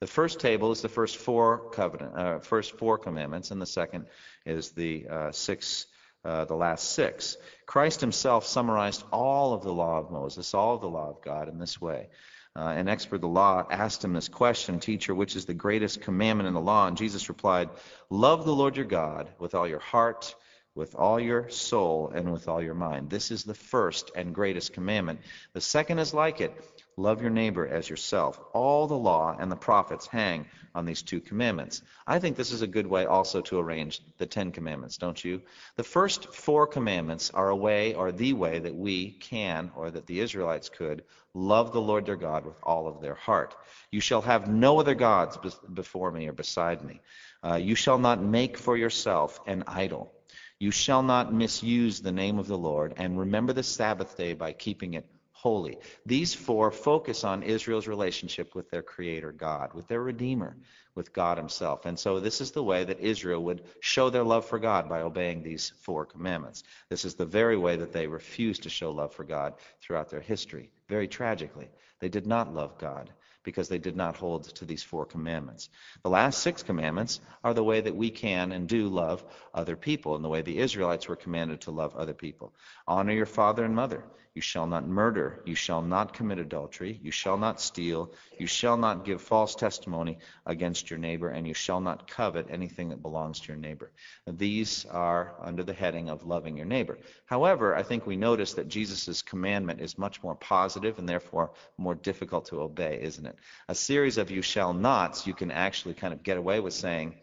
The 0.00 0.06
first 0.06 0.40
table 0.40 0.72
is 0.72 0.80
the 0.80 0.88
first 0.88 1.18
four 1.18 1.70
covenant, 1.72 2.16
uh, 2.16 2.38
first 2.38 2.78
four 2.78 2.96
commandments, 2.96 3.50
and 3.50 3.60
the 3.60 3.66
second 3.66 4.06
is 4.46 4.70
the 4.70 5.06
uh, 5.06 5.32
six 5.32 5.86
uh, 6.24 6.44
the 6.46 6.54
last 6.54 6.92
six. 6.92 7.36
Christ 7.66 8.00
himself 8.00 8.46
summarized 8.46 9.04
all 9.12 9.52
of 9.52 9.62
the 9.62 9.72
law 9.72 9.98
of 9.98 10.10
Moses, 10.10 10.54
all 10.54 10.74
of 10.74 10.80
the 10.80 10.88
law 10.88 11.10
of 11.10 11.22
God 11.22 11.48
in 11.48 11.58
this 11.58 11.80
way. 11.80 12.08
Uh, 12.56 12.74
an 12.76 12.88
expert 12.88 13.16
of 13.16 13.20
the 13.22 13.28
law 13.28 13.66
asked 13.70 14.04
him 14.04 14.12
this 14.12 14.28
question, 14.28 14.80
Teacher, 14.80 15.14
which 15.14 15.36
is 15.36 15.44
the 15.44 15.54
greatest 15.54 16.00
commandment 16.00 16.46
in 16.46 16.54
the 16.54 16.60
law? 16.60 16.86
And 16.86 16.96
Jesus 16.96 17.28
replied, 17.28 17.70
Love 18.08 18.44
the 18.44 18.54
Lord 18.54 18.76
your 18.76 18.86
God 18.86 19.28
with 19.38 19.54
all 19.54 19.68
your 19.68 19.78
heart, 19.78 20.34
with 20.74 20.94
all 20.94 21.20
your 21.20 21.48
soul, 21.48 22.10
and 22.14 22.32
with 22.32 22.48
all 22.48 22.62
your 22.62 22.74
mind. 22.74 23.08
This 23.08 23.30
is 23.30 23.44
the 23.44 23.54
first 23.54 24.10
and 24.14 24.34
greatest 24.34 24.72
commandment. 24.72 25.20
The 25.52 25.60
second 25.60 26.00
is 26.00 26.12
like 26.12 26.40
it 26.40 26.52
Love 26.96 27.22
your 27.22 27.30
neighbor 27.30 27.66
as 27.66 27.88
yourself. 27.88 28.40
All 28.52 28.86
the 28.86 28.96
law 28.96 29.36
and 29.38 29.50
the 29.50 29.56
prophets 29.56 30.06
hang 30.06 30.46
on 30.74 30.84
these 30.84 31.02
two 31.02 31.20
commandments. 31.20 31.82
I 32.06 32.18
think 32.18 32.36
this 32.36 32.52
is 32.52 32.62
a 32.62 32.66
good 32.66 32.86
way 32.86 33.06
also 33.06 33.40
to 33.42 33.58
arrange 33.58 34.02
the 34.18 34.26
Ten 34.26 34.52
Commandments, 34.52 34.96
don't 34.96 35.24
you? 35.24 35.42
The 35.76 35.84
first 35.84 36.34
four 36.34 36.66
commandments 36.66 37.30
are 37.30 37.48
a 37.48 37.56
way 37.56 37.94
or 37.94 38.12
the 38.12 38.32
way 38.34 38.58
that 38.58 38.74
we 38.74 39.12
can, 39.12 39.70
or 39.74 39.90
that 39.90 40.06
the 40.06 40.20
Israelites 40.20 40.68
could, 40.68 41.04
love 41.34 41.72
the 41.72 41.80
Lord 41.80 42.06
their 42.06 42.16
God 42.16 42.44
with 42.44 42.58
all 42.62 42.86
of 42.86 43.00
their 43.00 43.14
heart. 43.14 43.56
You 43.90 44.00
shall 44.00 44.22
have 44.22 44.48
no 44.48 44.78
other 44.80 44.94
gods 44.94 45.38
before 45.72 46.10
me 46.10 46.28
or 46.28 46.32
beside 46.32 46.84
me. 46.84 47.00
Uh, 47.42 47.56
you 47.56 47.74
shall 47.74 47.98
not 47.98 48.22
make 48.22 48.56
for 48.56 48.76
yourself 48.76 49.40
an 49.46 49.64
idol. 49.66 50.12
You 50.58 50.70
shall 50.70 51.02
not 51.02 51.32
misuse 51.32 52.00
the 52.00 52.12
name 52.12 52.38
of 52.38 52.46
the 52.46 52.58
Lord, 52.58 52.94
and 52.98 53.18
remember 53.18 53.54
the 53.54 53.62
Sabbath 53.62 54.16
day 54.16 54.34
by 54.34 54.52
keeping 54.52 54.94
it 54.94 55.06
holy. 55.42 55.78
These 56.04 56.34
four 56.34 56.70
focus 56.70 57.24
on 57.24 57.42
Israel's 57.42 57.88
relationship 57.88 58.54
with 58.54 58.70
their 58.70 58.82
Creator 58.82 59.32
God, 59.32 59.72
with 59.72 59.88
their 59.88 60.02
Redeemer, 60.02 60.58
with 60.94 61.14
God 61.14 61.38
Himself. 61.38 61.86
And 61.86 61.98
so 61.98 62.20
this 62.20 62.42
is 62.42 62.50
the 62.50 62.62
way 62.62 62.84
that 62.84 63.00
Israel 63.00 63.42
would 63.44 63.62
show 63.80 64.10
their 64.10 64.22
love 64.22 64.44
for 64.44 64.58
God 64.58 64.86
by 64.86 65.00
obeying 65.00 65.42
these 65.42 65.72
four 65.80 66.04
commandments. 66.04 66.62
This 66.90 67.06
is 67.06 67.14
the 67.14 67.24
very 67.24 67.56
way 67.56 67.76
that 67.76 67.90
they 67.90 68.06
refused 68.06 68.64
to 68.64 68.68
show 68.68 68.90
love 68.90 69.14
for 69.14 69.24
God 69.24 69.54
throughout 69.80 70.10
their 70.10 70.20
history. 70.20 70.70
Very 70.88 71.08
tragically, 71.08 71.70
they 72.00 72.08
did 72.08 72.26
not 72.26 72.54
love 72.54 72.78
God 72.78 73.12
because 73.42 73.68
they 73.68 73.78
did 73.78 73.96
not 73.96 74.16
hold 74.16 74.44
to 74.44 74.64
these 74.64 74.82
four 74.82 75.06
commandments. 75.06 75.70
The 76.02 76.10
last 76.10 76.42
six 76.42 76.62
commandments 76.62 77.20
are 77.42 77.54
the 77.54 77.64
way 77.64 77.80
that 77.80 77.96
we 77.96 78.10
can 78.10 78.52
and 78.52 78.68
do 78.68 78.88
love 78.88 79.24
other 79.54 79.76
people, 79.76 80.14
and 80.14 80.24
the 80.24 80.28
way 80.28 80.42
the 80.42 80.58
Israelites 80.58 81.08
were 81.08 81.16
commanded 81.16 81.62
to 81.62 81.70
love 81.70 81.96
other 81.96 82.14
people. 82.14 82.54
Honor 82.86 83.12
your 83.12 83.26
father 83.26 83.64
and 83.64 83.74
mother. 83.74 84.04
You 84.34 84.42
shall 84.42 84.66
not 84.66 84.86
murder. 84.86 85.42
You 85.44 85.56
shall 85.56 85.82
not 85.82 86.12
commit 86.12 86.38
adultery. 86.38 87.00
You 87.02 87.10
shall 87.10 87.36
not 87.36 87.60
steal. 87.60 88.14
You 88.38 88.46
shall 88.46 88.76
not 88.76 89.04
give 89.04 89.20
false 89.20 89.56
testimony 89.56 90.18
against 90.46 90.88
your 90.88 91.00
neighbor, 91.00 91.30
and 91.30 91.48
you 91.48 91.54
shall 91.54 91.80
not 91.80 92.08
covet 92.08 92.46
anything 92.48 92.90
that 92.90 93.02
belongs 93.02 93.40
to 93.40 93.48
your 93.48 93.56
neighbor. 93.56 93.90
These 94.26 94.86
are 94.86 95.34
under 95.40 95.64
the 95.64 95.72
heading 95.72 96.10
of 96.10 96.24
loving 96.24 96.56
your 96.56 96.66
neighbor. 96.66 96.98
However, 97.24 97.74
I 97.74 97.82
think 97.82 98.06
we 98.06 98.16
notice 98.16 98.54
that 98.54 98.68
Jesus' 98.68 99.20
commandment 99.22 99.80
is 99.80 99.98
much 99.98 100.22
more 100.22 100.36
positive 100.36 100.98
and 100.98 101.08
therefore 101.08 101.52
more 101.76 101.89
difficult 101.94 102.46
to 102.46 102.60
obey, 102.60 103.00
isn't 103.02 103.26
it? 103.26 103.36
A 103.68 103.74
series 103.74 104.18
of 104.18 104.30
you 104.30 104.42
shall 104.42 104.72
nots, 104.72 105.26
you 105.26 105.34
can 105.34 105.50
actually 105.50 105.94
kind 105.94 106.12
of 106.12 106.22
get 106.22 106.36
away 106.36 106.60
with 106.60 106.74
saying, 106.74 107.14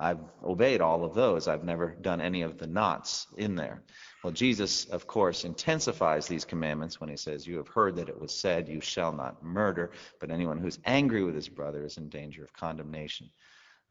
I've 0.00 0.20
obeyed 0.42 0.80
all 0.80 1.04
of 1.04 1.12
those. 1.12 1.46
I've 1.46 1.62
never 1.62 1.94
done 2.00 2.22
any 2.22 2.40
of 2.40 2.56
the 2.56 2.66
nots 2.66 3.26
in 3.36 3.54
there. 3.54 3.82
Well, 4.24 4.32
Jesus, 4.32 4.86
of 4.86 5.06
course, 5.06 5.44
intensifies 5.44 6.26
these 6.26 6.46
commandments 6.46 6.98
when 6.98 7.10
he 7.10 7.16
says, 7.16 7.46
You 7.46 7.58
have 7.58 7.68
heard 7.68 7.96
that 7.96 8.08
it 8.08 8.18
was 8.18 8.34
said, 8.34 8.66
You 8.66 8.80
shall 8.80 9.12
not 9.12 9.42
murder, 9.42 9.90
but 10.18 10.30
anyone 10.30 10.58
who's 10.58 10.78
angry 10.86 11.22
with 11.22 11.34
his 11.34 11.50
brother 11.50 11.84
is 11.84 11.98
in 11.98 12.08
danger 12.08 12.42
of 12.42 12.52
condemnation. 12.54 13.28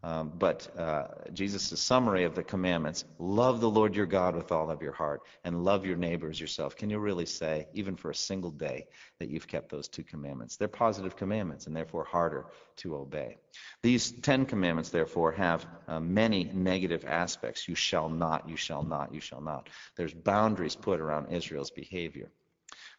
Um, 0.01 0.31
but 0.37 0.73
uh, 0.79 1.07
Jesus' 1.33 1.77
summary 1.79 2.23
of 2.23 2.33
the 2.33 2.43
commandments 2.43 3.03
love 3.17 3.59
the 3.59 3.69
Lord 3.69 3.95
your 3.95 4.05
God 4.05 4.33
with 4.33 4.49
all 4.51 4.71
of 4.71 4.81
your 4.81 4.93
heart 4.93 5.21
and 5.43 5.65
love 5.65 5.85
your 5.85 5.97
neighbors 5.97 6.39
yourself. 6.39 6.77
Can 6.77 6.89
you 6.89 6.99
really 6.99 7.25
say, 7.25 7.67
even 7.73 7.97
for 7.97 8.09
a 8.09 8.15
single 8.15 8.51
day, 8.51 8.87
that 9.19 9.29
you've 9.29 9.47
kept 9.47 9.69
those 9.69 9.89
two 9.89 10.03
commandments? 10.03 10.55
They're 10.55 10.69
positive 10.69 11.17
commandments 11.17 11.67
and 11.67 11.75
therefore 11.75 12.05
harder 12.05 12.45
to 12.77 12.95
obey. 12.95 13.37
These 13.83 14.11
Ten 14.21 14.45
Commandments, 14.45 14.89
therefore, 14.89 15.33
have 15.33 15.67
uh, 15.87 15.99
many 15.99 16.45
negative 16.45 17.03
aspects. 17.05 17.67
You 17.67 17.75
shall 17.75 18.07
not, 18.07 18.47
you 18.47 18.55
shall 18.55 18.83
not, 18.83 19.13
you 19.13 19.19
shall 19.19 19.41
not. 19.41 19.67
There's 19.97 20.13
boundaries 20.13 20.77
put 20.77 21.01
around 21.01 21.33
Israel's 21.33 21.71
behavior. 21.71 22.31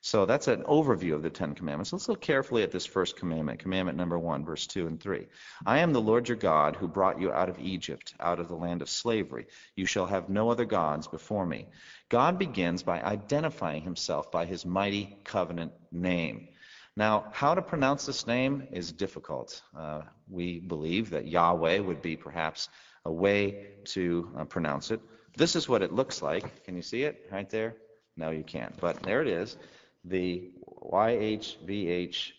So 0.02 0.25
that's 0.25 0.49
an 0.49 0.62
overview 0.62 1.14
of 1.14 1.23
the 1.23 1.28
Ten 1.28 1.54
Commandments. 1.54 1.92
Let's 1.92 2.09
look 2.09 2.23
carefully 2.23 2.62
at 2.62 2.71
this 2.71 2.87
first 2.87 3.16
commandment, 3.16 3.59
commandment 3.59 3.99
number 3.99 4.19
one, 4.19 4.47
verse 4.47 4.66
2 4.66 4.87
and 4.87 4.99
3. 4.99 5.26
I 5.66 5.80
am 5.80 5.92
the 5.92 6.00
Lord 6.00 6.26
your 6.26 6.38
God 6.38 6.75
who 6.75 6.88
brought 6.88 7.21
you 7.21 7.30
out 7.30 7.50
of 7.50 7.59
Egypt, 7.59 8.14
out 8.19 8.40
of 8.40 8.49
the 8.49 8.54
land 8.54 8.80
of 8.80 8.88
slavery. 8.88 9.47
You 9.76 9.85
shall 9.85 10.07
have 10.07 10.30
no 10.30 10.50
other 10.50 10.64
gods 10.64 11.07
before 11.07 11.45
me. 11.45 11.66
God 12.09 12.38
begins 12.38 12.83
by 12.83 13.02
identifying 13.02 13.83
himself 13.83 14.33
by 14.33 14.47
his 14.47 14.64
mighty 14.64 15.19
covenant 15.23 15.73
name. 15.92 16.49
Now, 16.97 17.26
how 17.33 17.54
to 17.54 17.61
pronounce 17.61 18.07
this 18.07 18.26
name 18.26 18.69
is 18.73 18.92
difficult. 18.92 19.61
Uh, 19.78 20.02
we 20.30 20.61
believe 20.61 21.11
that 21.11 21.28
Yahweh 21.28 21.78
would 21.80 22.00
be 22.00 22.16
perhaps 22.16 22.71
a 23.04 23.12
way 23.12 23.66
to 23.85 24.30
uh, 24.38 24.45
pronounce 24.47 24.90
it. 24.90 25.00
This 25.37 25.57
is 25.57 25.69
what 25.69 25.83
it 25.83 25.92
looks 25.92 26.23
like. 26.23 26.64
Can 26.64 26.75
you 26.75 26.83
see 26.83 27.02
it 27.02 27.28
right 27.30 27.49
there? 27.50 27.76
No, 28.16 28.30
you 28.30 28.42
can't. 28.42 28.75
But 28.80 29.02
there 29.02 29.21
it 29.21 29.28
is 29.28 29.57
the 30.04 30.50
YHVH, 30.83 32.33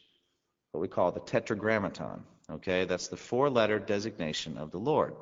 what 0.72 0.82
we 0.82 0.88
call 0.88 1.12
the 1.12 1.20
tetragrammaton. 1.20 2.24
Okay, 2.50 2.86
that's 2.86 3.08
the 3.08 3.18
four 3.18 3.50
letter 3.50 3.80
designation 3.80 4.58
of 4.58 4.72
the 4.72 4.77
Lord. 4.77 5.15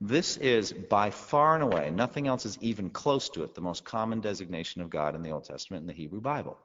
This 0.00 0.36
is 0.36 0.72
by 0.72 1.10
far 1.10 1.54
and 1.54 1.64
away, 1.64 1.90
nothing 1.90 2.26
else 2.26 2.44
is 2.44 2.58
even 2.60 2.90
close 2.90 3.28
to 3.30 3.42
it, 3.42 3.54
the 3.54 3.60
most 3.60 3.84
common 3.84 4.20
designation 4.20 4.82
of 4.82 4.90
God 4.90 5.14
in 5.14 5.22
the 5.22 5.30
Old 5.30 5.44
Testament 5.44 5.82
in 5.82 5.86
the 5.86 5.94
Hebrew 5.94 6.20
Bible. 6.20 6.58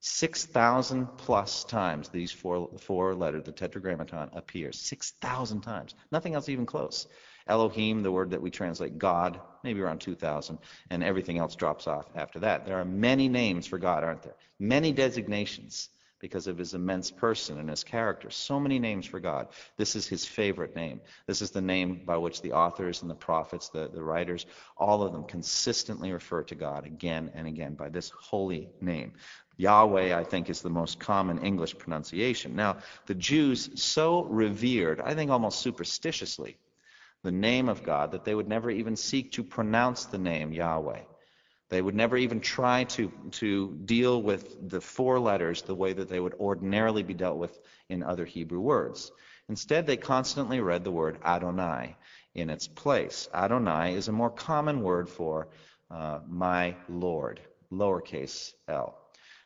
6,000 0.00 1.06
plus 1.18 1.64
times 1.64 2.08
these 2.08 2.32
four, 2.32 2.70
four 2.78 3.14
letters, 3.14 3.44
the 3.44 3.52
tetragrammaton, 3.52 4.30
appears. 4.32 4.78
6,000 4.78 5.60
times. 5.60 5.94
Nothing 6.10 6.34
else 6.34 6.48
even 6.48 6.64
close. 6.64 7.06
Elohim, 7.46 8.02
the 8.02 8.12
word 8.12 8.30
that 8.30 8.42
we 8.42 8.50
translate 8.50 8.98
God, 8.98 9.40
maybe 9.62 9.80
around 9.80 10.00
2,000, 10.00 10.58
and 10.90 11.02
everything 11.02 11.38
else 11.38 11.56
drops 11.56 11.86
off 11.86 12.08
after 12.14 12.38
that. 12.40 12.66
There 12.66 12.78
are 12.78 12.84
many 12.84 13.28
names 13.28 13.66
for 13.66 13.78
God, 13.78 14.04
aren't 14.04 14.22
there? 14.22 14.36
Many 14.58 14.92
designations 14.92 15.88
because 16.20 16.46
of 16.46 16.58
his 16.58 16.74
immense 16.74 17.10
person 17.10 17.58
and 17.58 17.68
his 17.70 17.82
character. 17.82 18.30
So 18.30 18.60
many 18.60 18.78
names 18.78 19.06
for 19.06 19.18
God. 19.18 19.48
This 19.76 19.96
is 19.96 20.06
his 20.06 20.24
favorite 20.24 20.76
name. 20.76 21.00
This 21.26 21.40
is 21.40 21.50
the 21.50 21.62
name 21.62 22.02
by 22.04 22.18
which 22.18 22.42
the 22.42 22.52
authors 22.52 23.00
and 23.00 23.10
the 23.10 23.14
prophets, 23.14 23.70
the, 23.70 23.88
the 23.88 24.02
writers, 24.02 24.46
all 24.76 25.02
of 25.02 25.12
them 25.12 25.24
consistently 25.24 26.12
refer 26.12 26.42
to 26.44 26.54
God 26.54 26.86
again 26.86 27.30
and 27.34 27.46
again 27.46 27.74
by 27.74 27.88
this 27.88 28.10
holy 28.10 28.68
name. 28.80 29.14
Yahweh, 29.56 30.16
I 30.16 30.24
think, 30.24 30.48
is 30.48 30.62
the 30.62 30.70
most 30.70 31.00
common 31.00 31.38
English 31.38 31.76
pronunciation. 31.76 32.54
Now, 32.54 32.78
the 33.06 33.14
Jews 33.14 33.70
so 33.80 34.24
revered, 34.24 35.00
I 35.00 35.14
think 35.14 35.30
almost 35.30 35.60
superstitiously, 35.60 36.56
the 37.22 37.32
name 37.32 37.68
of 37.68 37.82
God 37.82 38.12
that 38.12 38.24
they 38.24 38.34
would 38.34 38.48
never 38.48 38.70
even 38.70 38.96
seek 38.96 39.32
to 39.32 39.44
pronounce 39.44 40.06
the 40.06 40.18
name 40.18 40.52
Yahweh. 40.52 41.00
They 41.68 41.80
would 41.80 41.94
never 41.94 42.16
even 42.16 42.40
try 42.40 42.84
to, 42.84 43.12
to 43.32 43.78
deal 43.84 44.20
with 44.20 44.68
the 44.68 44.80
four 44.80 45.20
letters 45.20 45.62
the 45.62 45.74
way 45.74 45.92
that 45.92 46.08
they 46.08 46.18
would 46.18 46.34
ordinarily 46.34 47.04
be 47.04 47.14
dealt 47.14 47.38
with 47.38 47.56
in 47.88 48.02
other 48.02 48.24
Hebrew 48.24 48.60
words. 48.60 49.12
Instead, 49.48 49.86
they 49.86 49.96
constantly 49.96 50.60
read 50.60 50.82
the 50.84 50.90
word 50.90 51.18
Adonai 51.24 51.96
in 52.34 52.50
its 52.50 52.66
place. 52.66 53.28
Adonai 53.32 53.94
is 53.94 54.08
a 54.08 54.12
more 54.12 54.30
common 54.30 54.82
word 54.82 55.08
for 55.08 55.48
uh, 55.90 56.20
my 56.28 56.76
Lord, 56.88 57.40
lowercase 57.72 58.52
l. 58.68 58.96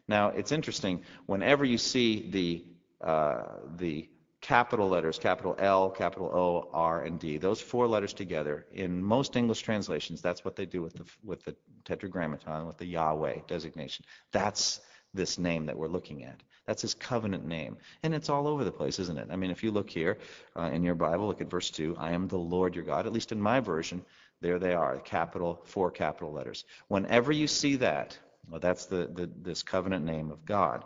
Now, 0.09 0.29
it's 0.29 0.53
interesting, 0.53 1.03
whenever 1.27 1.65
you 1.65 1.79
see 1.79 2.31
the, 2.31 3.07
uh, 3.07 3.45
the 3.77 4.09
capital 4.45 4.91
letters, 4.91 5.19
capital 5.19 5.57
L, 5.59 5.89
capital 5.89 6.27
O, 6.27 6.69
R, 6.75 7.05
and 7.05 7.19
D. 7.19 7.39
Those 7.39 7.63
four 7.63 7.89
letters 7.89 8.13
together. 8.13 8.67
In 8.75 9.03
most 9.03 9.37
English 9.37 9.63
translations, 9.63 10.21
that's 10.21 10.45
what 10.45 10.55
they 10.55 10.67
do 10.67 10.83
with 10.83 10.93
the, 10.93 11.05
with 11.25 11.43
the 11.45 11.57
tetragrammaton, 11.87 12.67
with 12.67 12.77
the 12.77 12.85
Yahweh 12.85 13.39
designation. 13.47 14.05
That's 14.33 14.83
this 15.15 15.39
name 15.39 15.65
that 15.65 15.79
we're 15.79 15.89
looking 15.89 16.25
at. 16.25 16.43
That's 16.67 16.83
his 16.83 16.93
covenant 16.93 17.47
name. 17.47 17.79
And 18.03 18.15
it's 18.15 18.29
all 18.29 18.47
over 18.47 18.65
the 18.65 18.71
place, 18.71 18.99
isn't 18.99 19.17
it? 19.17 19.29
I 19.31 19.37
mean, 19.37 19.51
if 19.51 19.65
you 19.65 19.71
look 19.71 19.89
here 19.89 20.19
uh, 20.55 20.69
in 20.75 20.83
your 20.83 20.95
Bible, 20.95 21.27
look 21.27 21.41
at 21.41 21.49
verse 21.49 21.71
2. 21.71 21.97
I 21.99 22.13
am 22.13 22.29
the 22.29 22.37
Lord 22.37 22.75
your 22.75 22.85
God. 22.85 23.07
At 23.07 23.15
least 23.15 23.33
in 23.33 23.41
my 23.41 23.61
version, 23.61 24.05
there 24.43 24.59
they 24.59 24.75
are, 24.75 24.99
capital, 24.99 25.63
four 25.65 25.91
capital 25.91 26.33
letters. 26.33 26.67
Whenever 26.89 27.33
you 27.33 27.47
see 27.47 27.77
that, 27.77 28.19
well, 28.51 28.61
that's 28.61 28.85
the, 28.85 29.09
the, 29.15 29.31
this 29.41 29.63
covenant 29.63 30.05
name 30.05 30.31
of 30.31 30.45
God. 30.45 30.85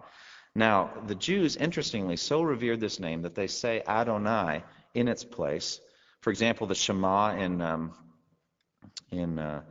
Now, 0.58 0.90
the 1.06 1.14
Jews, 1.14 1.54
interestingly, 1.54 2.16
so 2.16 2.42
revered 2.42 2.80
this 2.80 2.98
name 2.98 3.22
that 3.22 3.36
they 3.36 3.46
say 3.46 3.80
Adonai 3.86 4.64
in 4.92 5.06
its 5.06 5.22
place. 5.22 5.80
For 6.20 6.30
example, 6.30 6.66
the 6.66 6.74
Shema 6.74 7.36
in, 7.36 7.60
um, 7.62 7.94
in 9.12 9.38
uh, 9.38 9.62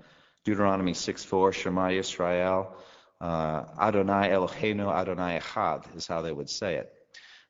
Deuteronomy 0.46 0.94
6:4, 0.94 1.54
Shema 1.54 1.90
Yisrael, 1.90 2.72
uh, 3.20 3.66
Adonai 3.78 4.30
Eloheinu, 4.30 4.90
Adonai 4.90 5.42
Echad 5.42 5.94
is 5.98 6.08
how 6.08 6.22
they 6.22 6.32
would 6.32 6.50
say 6.50 6.76
it. 6.76 6.94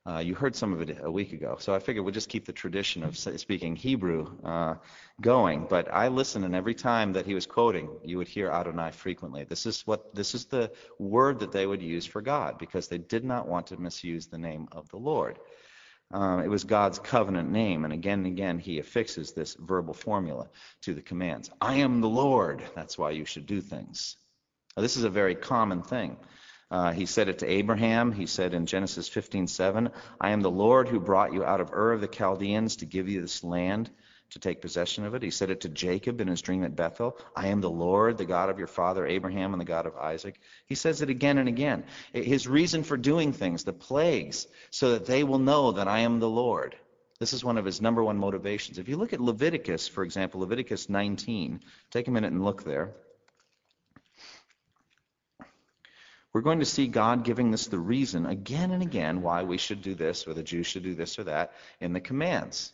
Uh, 0.08 0.20
you 0.20 0.34
heard 0.34 0.56
some 0.56 0.72
of 0.72 0.82
it 0.82 1.00
a 1.04 1.12
week 1.12 1.34
ago, 1.34 1.58
so 1.60 1.76
I 1.76 1.80
figured 1.80 2.06
we'll 2.06 2.14
just 2.14 2.30
keep 2.30 2.46
the 2.46 2.54
tradition 2.54 3.04
of 3.04 3.18
speaking 3.18 3.76
Hebrew 3.76 4.32
uh, 4.42 4.76
going. 5.20 5.68
But 5.70 5.94
I 5.94 6.08
listened, 6.08 6.46
and 6.46 6.56
every 6.56 6.76
time 6.76 7.12
that 7.14 7.26
he 7.26 7.34
was 7.34 7.46
quoting, 7.46 7.90
you 8.06 8.18
would 8.18 8.30
hear 8.30 8.50
Adonai 8.50 8.92
frequently. 8.92 9.44
This 9.44 9.66
is 9.66 9.86
what 9.86 10.16
this 10.16 10.34
is 10.34 10.46
the 10.46 10.72
word 10.98 11.40
that 11.40 11.52
they 11.52 11.66
would 11.66 11.82
use 11.82 12.06
for 12.06 12.22
God 12.22 12.58
because 12.58 12.88
they 12.88 13.00
did 13.00 13.26
not 13.26 13.50
want 13.50 13.68
to 13.68 13.82
misuse 13.82 14.28
the 14.28 14.38
name 14.38 14.70
of 14.72 14.88
the 14.90 14.98
Lord. 14.98 15.40
Um, 16.12 16.40
it 16.40 16.48
was 16.48 16.64
God's 16.64 17.00
covenant 17.00 17.52
name, 17.52 17.84
and 17.84 17.92
again 17.92 18.20
and 18.20 18.28
again 18.28 18.60
he 18.60 18.80
affixes 18.80 19.34
this 19.34 19.58
verbal 19.60 19.94
formula 19.94 20.48
to 20.84 20.94
the 20.94 21.02
commands. 21.02 21.52
I 21.60 21.76
am 21.76 22.00
the 22.00 22.08
Lord. 22.08 22.64
That's 22.76 22.98
why 22.98 23.12
you 23.12 23.26
should 23.26 23.46
do 23.46 23.60
things. 23.60 24.16
Now, 24.78 24.84
this 24.84 24.96
is 24.96 25.04
a 25.04 25.10
very 25.10 25.36
common 25.36 25.82
thing. 25.82 26.16
Uh, 26.70 26.92
he 26.92 27.06
said 27.06 27.30
it 27.30 27.40
to 27.40 27.48
Abraham. 27.48 28.12
He 28.12 28.26
said 28.26 28.54
in 28.54 28.66
Genesis 28.66 29.10
15:7, 29.10 29.90
"I 30.20 30.32
am 30.32 30.42
the 30.42 30.52
Lord 30.52 30.90
who 30.90 31.00
brought 31.00 31.34
you 31.34 31.44
out 31.44 31.62
of 31.62 31.72
Ur 31.72 31.94
of 31.94 32.02
the 32.02 32.08
Chaldeans 32.08 32.78
to 32.78 32.86
give 32.86 33.08
you 33.08 33.22
this 33.22 33.44
land 33.44 33.90
to 34.32 34.40
take 34.40 34.62
possession 34.62 35.06
of 35.06 35.16
it." 35.16 35.24
He 35.24 35.30
said 35.32 35.50
it 35.50 35.62
to 35.62 35.70
Jacob 35.70 36.20
in 36.20 36.28
his 36.28 36.42
dream 36.42 36.66
at 36.66 36.76
Bethel, 36.76 37.18
"I 37.34 37.48
am 37.48 37.62
the 37.62 37.70
Lord, 37.70 38.18
the 38.18 38.26
God 38.26 38.50
of 38.50 38.58
your 38.58 38.68
father 38.68 39.08
Abraham 39.08 39.54
and 39.54 39.62
the 39.62 39.66
God 39.66 39.86
of 39.86 39.96
Isaac." 39.96 40.42
He 40.66 40.76
says 40.76 41.02
it 41.02 41.10
again 41.10 41.38
and 41.38 41.48
again. 41.48 41.86
His 42.12 42.50
reason 42.50 42.84
for 42.84 42.98
doing 42.98 43.32
things, 43.32 43.64
the 43.64 43.72
plagues, 43.72 44.46
so 44.70 44.92
that 44.92 45.06
they 45.06 45.24
will 45.24 45.40
know 45.40 45.72
that 45.72 45.88
I 45.88 46.00
am 46.00 46.20
the 46.20 46.30
Lord. 46.30 46.76
This 47.20 47.32
is 47.32 47.46
one 47.46 47.58
of 47.58 47.66
his 47.66 47.82
number 47.82 48.04
one 48.04 48.18
motivations. 48.18 48.78
If 48.78 48.90
you 48.90 48.98
look 48.98 49.14
at 49.14 49.22
Leviticus, 49.22 49.88
for 49.88 50.04
example, 50.04 50.42
Leviticus 50.42 50.90
19, 50.90 51.62
take 51.92 52.10
a 52.10 52.12
minute 52.12 52.34
and 52.34 52.44
look 52.44 52.64
there. 52.64 52.94
We're 56.38 56.42
going 56.42 56.60
to 56.60 56.66
see 56.66 56.86
God 56.86 57.24
giving 57.24 57.52
us 57.56 57.66
the 57.66 57.80
reason 57.80 58.28
again 58.28 58.70
and 58.70 58.84
again 58.84 59.24
why 59.24 59.42
we 59.42 59.58
should 59.58 59.82
do 59.82 59.96
this 59.96 60.28
or 60.28 60.36
the 60.36 60.44
Jews 60.44 60.68
should 60.68 60.84
do 60.84 60.94
this 60.94 61.18
or 61.18 61.24
that 61.24 61.54
in 61.80 61.94
the 61.94 62.00
commands. 62.00 62.72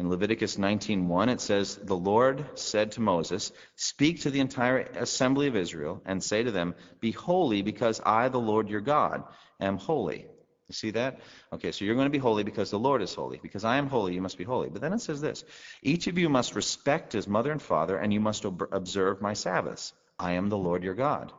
In 0.00 0.10
Leviticus 0.10 0.56
19:1 0.56 1.28
it 1.28 1.40
says, 1.40 1.76
"The 1.76 1.94
Lord 1.94 2.44
said 2.58 2.90
to 2.92 3.00
Moses, 3.00 3.52
Speak 3.76 4.22
to 4.22 4.32
the 4.32 4.40
entire 4.40 4.78
assembly 4.78 5.46
of 5.46 5.54
Israel 5.54 6.02
and 6.04 6.20
say 6.20 6.42
to 6.42 6.50
them, 6.50 6.74
Be 6.98 7.12
holy 7.12 7.62
because 7.62 8.00
I, 8.04 8.30
the 8.30 8.40
Lord 8.40 8.68
your 8.68 8.80
God, 8.80 9.22
am 9.60 9.78
holy." 9.78 10.26
You 10.68 10.72
see 10.72 10.90
that? 10.90 11.20
Okay, 11.52 11.70
so 11.70 11.84
you're 11.84 11.94
going 11.94 12.10
to 12.10 12.18
be 12.18 12.26
holy 12.28 12.42
because 12.42 12.72
the 12.72 12.80
Lord 12.80 13.00
is 13.00 13.14
holy. 13.14 13.38
Because 13.40 13.64
I 13.64 13.76
am 13.76 13.86
holy, 13.86 14.14
you 14.14 14.22
must 14.22 14.38
be 14.38 14.42
holy. 14.42 14.70
But 14.70 14.80
then 14.80 14.92
it 14.92 15.02
says 15.02 15.20
this 15.20 15.44
Each 15.82 16.08
of 16.08 16.18
you 16.18 16.28
must 16.28 16.56
respect 16.56 17.12
his 17.12 17.28
mother 17.28 17.52
and 17.52 17.62
father, 17.62 17.96
and 17.96 18.12
you 18.12 18.18
must 18.18 18.44
observe 18.44 19.22
my 19.22 19.34
Sabbaths. 19.34 19.92
I 20.18 20.32
am 20.32 20.48
the 20.48 20.58
Lord 20.58 20.82
your 20.82 20.94
God. 20.94 21.32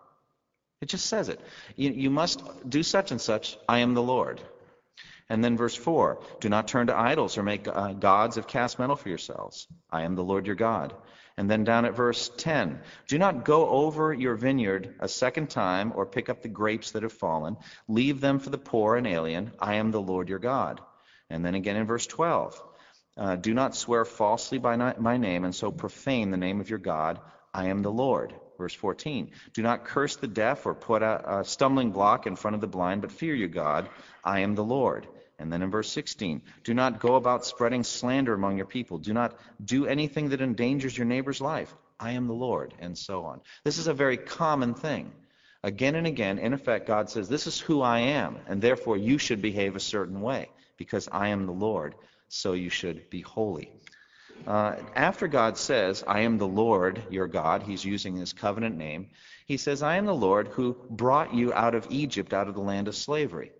It 0.81 0.89
just 0.89 1.07
says 1.07 1.29
it. 1.29 1.39
You, 1.75 1.91
you 1.91 2.09
must 2.09 2.43
do 2.69 2.83
such 2.83 3.11
and 3.11 3.19
such. 3.19 3.57
I 3.67 3.79
am 3.79 3.93
the 3.93 4.03
Lord. 4.03 4.41
And 5.29 5.43
then 5.43 5.57
verse 5.57 5.75
4 5.75 6.19
Do 6.39 6.49
not 6.49 6.67
turn 6.67 6.87
to 6.87 6.97
idols 6.97 7.37
or 7.37 7.43
make 7.43 7.67
uh, 7.67 7.93
gods 7.93 8.37
of 8.37 8.47
cast 8.47 8.79
metal 8.79 8.95
for 8.95 9.09
yourselves. 9.09 9.67
I 9.91 10.03
am 10.03 10.15
the 10.15 10.23
Lord 10.23 10.45
your 10.45 10.55
God. 10.55 10.93
And 11.35 11.49
then 11.49 11.63
down 11.63 11.85
at 11.85 11.95
verse 11.95 12.31
10 12.37 12.79
Do 13.07 13.17
not 13.17 13.43
go 13.43 13.67
over 13.69 14.13
your 14.13 14.35
vineyard 14.35 14.95
a 14.99 15.07
second 15.07 15.49
time 15.49 15.93
or 15.95 16.05
pick 16.05 16.29
up 16.29 16.41
the 16.41 16.47
grapes 16.47 16.91
that 16.91 17.03
have 17.03 17.13
fallen. 17.13 17.57
Leave 17.87 18.21
them 18.21 18.39
for 18.39 18.49
the 18.49 18.57
poor 18.57 18.95
and 18.95 19.05
alien. 19.05 19.51
I 19.59 19.75
am 19.75 19.91
the 19.91 20.01
Lord 20.01 20.29
your 20.29 20.39
God. 20.39 20.81
And 21.29 21.43
then 21.43 21.55
again 21.55 21.75
in 21.75 21.85
verse 21.85 22.07
12 22.07 22.61
uh, 23.17 23.35
Do 23.35 23.53
not 23.53 23.75
swear 23.75 24.05
falsely 24.05 24.59
by 24.59 24.75
my 24.75 25.17
name 25.17 25.43
and 25.43 25.53
so 25.53 25.71
profane 25.71 26.31
the 26.31 26.37
name 26.37 26.61
of 26.61 26.69
your 26.69 26.79
God. 26.79 27.19
I 27.53 27.67
am 27.67 27.81
the 27.81 27.91
Lord. 27.91 28.33
Verse 28.57 28.73
14 28.73 29.31
Do 29.53 29.61
not 29.61 29.85
curse 29.85 30.15
the 30.15 30.27
deaf 30.27 30.65
or 30.65 30.73
put 30.73 31.03
a, 31.03 31.39
a 31.39 31.43
stumbling 31.45 31.91
block 31.91 32.27
in 32.27 32.35
front 32.35 32.55
of 32.55 32.61
the 32.61 32.67
blind, 32.67 33.01
but 33.01 33.11
fear 33.11 33.35
you, 33.35 33.47
God. 33.47 33.89
I 34.23 34.41
am 34.41 34.55
the 34.55 34.63
Lord. 34.63 35.07
And 35.39 35.53
then 35.53 35.61
in 35.61 35.69
verse 35.69 35.91
16, 35.91 36.41
do 36.63 36.73
not 36.73 36.99
go 36.99 37.15
about 37.15 37.45
spreading 37.45 37.83
slander 37.83 38.33
among 38.33 38.57
your 38.57 38.65
people. 38.65 38.97
Do 38.97 39.13
not 39.13 39.37
do 39.63 39.85
anything 39.85 40.29
that 40.29 40.41
endangers 40.41 40.97
your 40.97 41.05
neighbor's 41.05 41.39
life. 41.39 41.73
I 41.99 42.11
am 42.11 42.27
the 42.27 42.33
Lord, 42.33 42.73
and 42.79 42.97
so 42.97 43.25
on. 43.25 43.41
This 43.63 43.77
is 43.77 43.87
a 43.87 43.93
very 43.93 44.17
common 44.17 44.73
thing. 44.73 45.11
Again 45.63 45.95
and 45.95 46.07
again, 46.07 46.39
in 46.39 46.53
effect, 46.53 46.87
God 46.87 47.09
says, 47.09 47.29
This 47.29 47.47
is 47.47 47.59
who 47.59 47.81
I 47.81 47.99
am, 47.99 48.37
and 48.47 48.61
therefore 48.61 48.97
you 48.97 49.17
should 49.17 49.41
behave 49.41 49.75
a 49.75 49.79
certain 49.79 50.21
way, 50.21 50.49
because 50.77 51.09
I 51.11 51.29
am 51.29 51.45
the 51.45 51.51
Lord, 51.51 51.95
so 52.29 52.53
you 52.53 52.69
should 52.69 53.09
be 53.09 53.21
holy. 53.21 53.71
Uh, 54.45 54.75
after 54.95 55.27
God 55.27 55.57
says, 55.57 56.03
I 56.07 56.21
am 56.21 56.37
the 56.37 56.47
Lord 56.47 57.01
your 57.09 57.27
God, 57.27 57.63
he's 57.63 57.83
using 57.83 58.15
his 58.15 58.33
covenant 58.33 58.77
name, 58.77 59.09
he 59.45 59.57
says, 59.57 59.81
I 59.81 59.95
am 59.95 60.05
the 60.05 60.13
Lord 60.13 60.49
who 60.49 60.77
brought 60.89 61.33
you 61.33 61.53
out 61.53 61.75
of 61.75 61.87
Egypt, 61.89 62.33
out 62.33 62.47
of 62.47 62.53
the 62.53 62.61
land 62.61 62.87
of 62.87 62.95
slavery. 62.95 63.51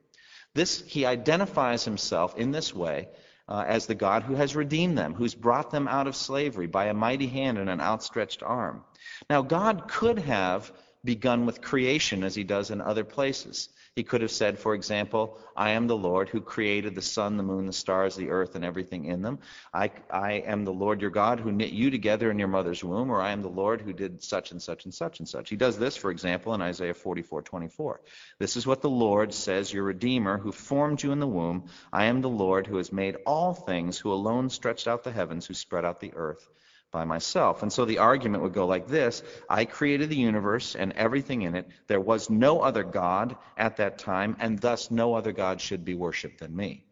This, 0.54 0.82
he 0.86 1.06
identifies 1.06 1.86
himself 1.86 2.36
in 2.38 2.52
this 2.52 2.74
way 2.74 3.08
uh, 3.48 3.64
as 3.68 3.86
the 3.86 3.96
God 3.96 4.24
who 4.24 4.36
has 4.36 4.56
redeemed 4.56 4.98
them, 4.98 5.14
who's 5.14 5.36
brought 5.36 5.72
them 5.72 5.88
out 5.88 6.08
of 6.08 6.16
slavery 6.16 6.68
by 6.68 6.88
a 6.88 6.94
mighty 6.94 7.28
hand 7.28 7.58
and 7.58 7.70
an 7.70 7.80
outstretched 7.80 8.44
arm. 8.44 8.84
Now, 9.30 9.42
God 9.42 9.88
could 9.88 10.20
have 10.20 10.72
begun 11.08 11.46
with 11.46 11.62
creation 11.62 12.22
as 12.26 12.36
he 12.36 12.44
does 12.44 12.70
in 12.70 12.82
other 12.82 13.06
places. 13.06 13.70
He 13.96 14.04
could 14.04 14.22
have 14.22 14.30
said, 14.30 14.60
for 14.60 14.76
example, 14.76 15.40
I 15.56 15.70
am 15.72 15.88
the 15.88 15.96
Lord 15.96 16.28
who 16.28 16.42
created 16.42 16.96
the 16.96 17.02
sun, 17.02 17.38
the 17.38 17.44
moon, 17.44 17.66
the 17.66 17.72
stars, 17.72 18.18
the 18.18 18.30
earth, 18.30 18.56
and 18.56 18.66
everything 18.66 19.06
in 19.06 19.22
them. 19.22 19.40
I, 19.74 19.90
I 20.12 20.34
am 20.34 20.66
the 20.66 20.74
Lord 20.74 21.00
your 21.02 21.10
God 21.10 21.40
who 21.40 21.52
knit 21.52 21.72
you 21.72 21.90
together 21.90 22.30
in 22.30 22.38
your 22.38 22.50
mother's 22.50 22.84
womb, 22.84 23.10
or 23.10 23.22
I 23.22 23.32
am 23.32 23.42
the 23.42 23.48
Lord 23.48 23.80
who 23.80 23.94
did 23.94 24.22
such 24.22 24.52
and 24.52 24.62
such 24.62 24.84
and 24.84 24.94
such 24.94 25.20
and 25.20 25.28
such. 25.30 25.50
He 25.50 25.56
does 25.56 25.80
this, 25.80 25.96
for 25.96 26.12
example, 26.12 26.54
in 26.54 26.62
Isaiah 26.62 26.94
44:24. 26.94 28.02
This 28.38 28.58
is 28.58 28.68
what 28.68 28.82
the 28.82 28.90
Lord 28.90 29.34
says, 29.34 29.72
your 29.72 29.86
Redeemer, 29.86 30.38
who 30.38 30.52
formed 30.52 31.02
you 31.02 31.14
in 31.14 31.22
the 31.22 31.26
womb. 31.26 31.70
I 31.92 32.06
am 32.06 32.20
the 32.20 32.30
Lord 32.30 32.68
who 32.68 32.78
has 32.78 32.92
made 32.92 33.16
all 33.26 33.54
things, 33.54 33.98
who 33.98 34.12
alone 34.12 34.50
stretched 34.50 34.90
out 34.90 35.06
the 35.06 35.12
heavens, 35.14 35.48
who 35.48 35.54
spread 35.54 35.86
out 35.86 36.02
the 36.02 36.14
earth 36.16 36.50
by 36.92 37.04
myself. 37.04 37.64
And 37.64 37.72
so 37.72 37.86
the 37.86 38.00
argument 38.00 38.44
would 38.44 38.54
go 38.54 38.66
like 38.66 38.88
this 38.88 39.24
I 39.50 39.66
created 39.66 40.10
the 40.10 40.16
universe 40.16 40.76
and 40.76 40.94
everything 40.94 41.42
in 41.44 41.56
it. 41.56 41.68
There 41.88 42.02
was 42.02 42.30
no 42.30 42.62
other 42.62 42.84
God 42.84 43.36
at 43.58 43.78
that 43.78 43.98
time, 43.98 44.36
and 44.40 44.60
thus 44.60 44.92
no 44.92 45.14
other 45.14 45.32
God 45.32 45.62
should 45.62 45.84
be 45.84 45.96
worshiped 45.96 46.40
than 46.40 46.56
me. 46.56 46.84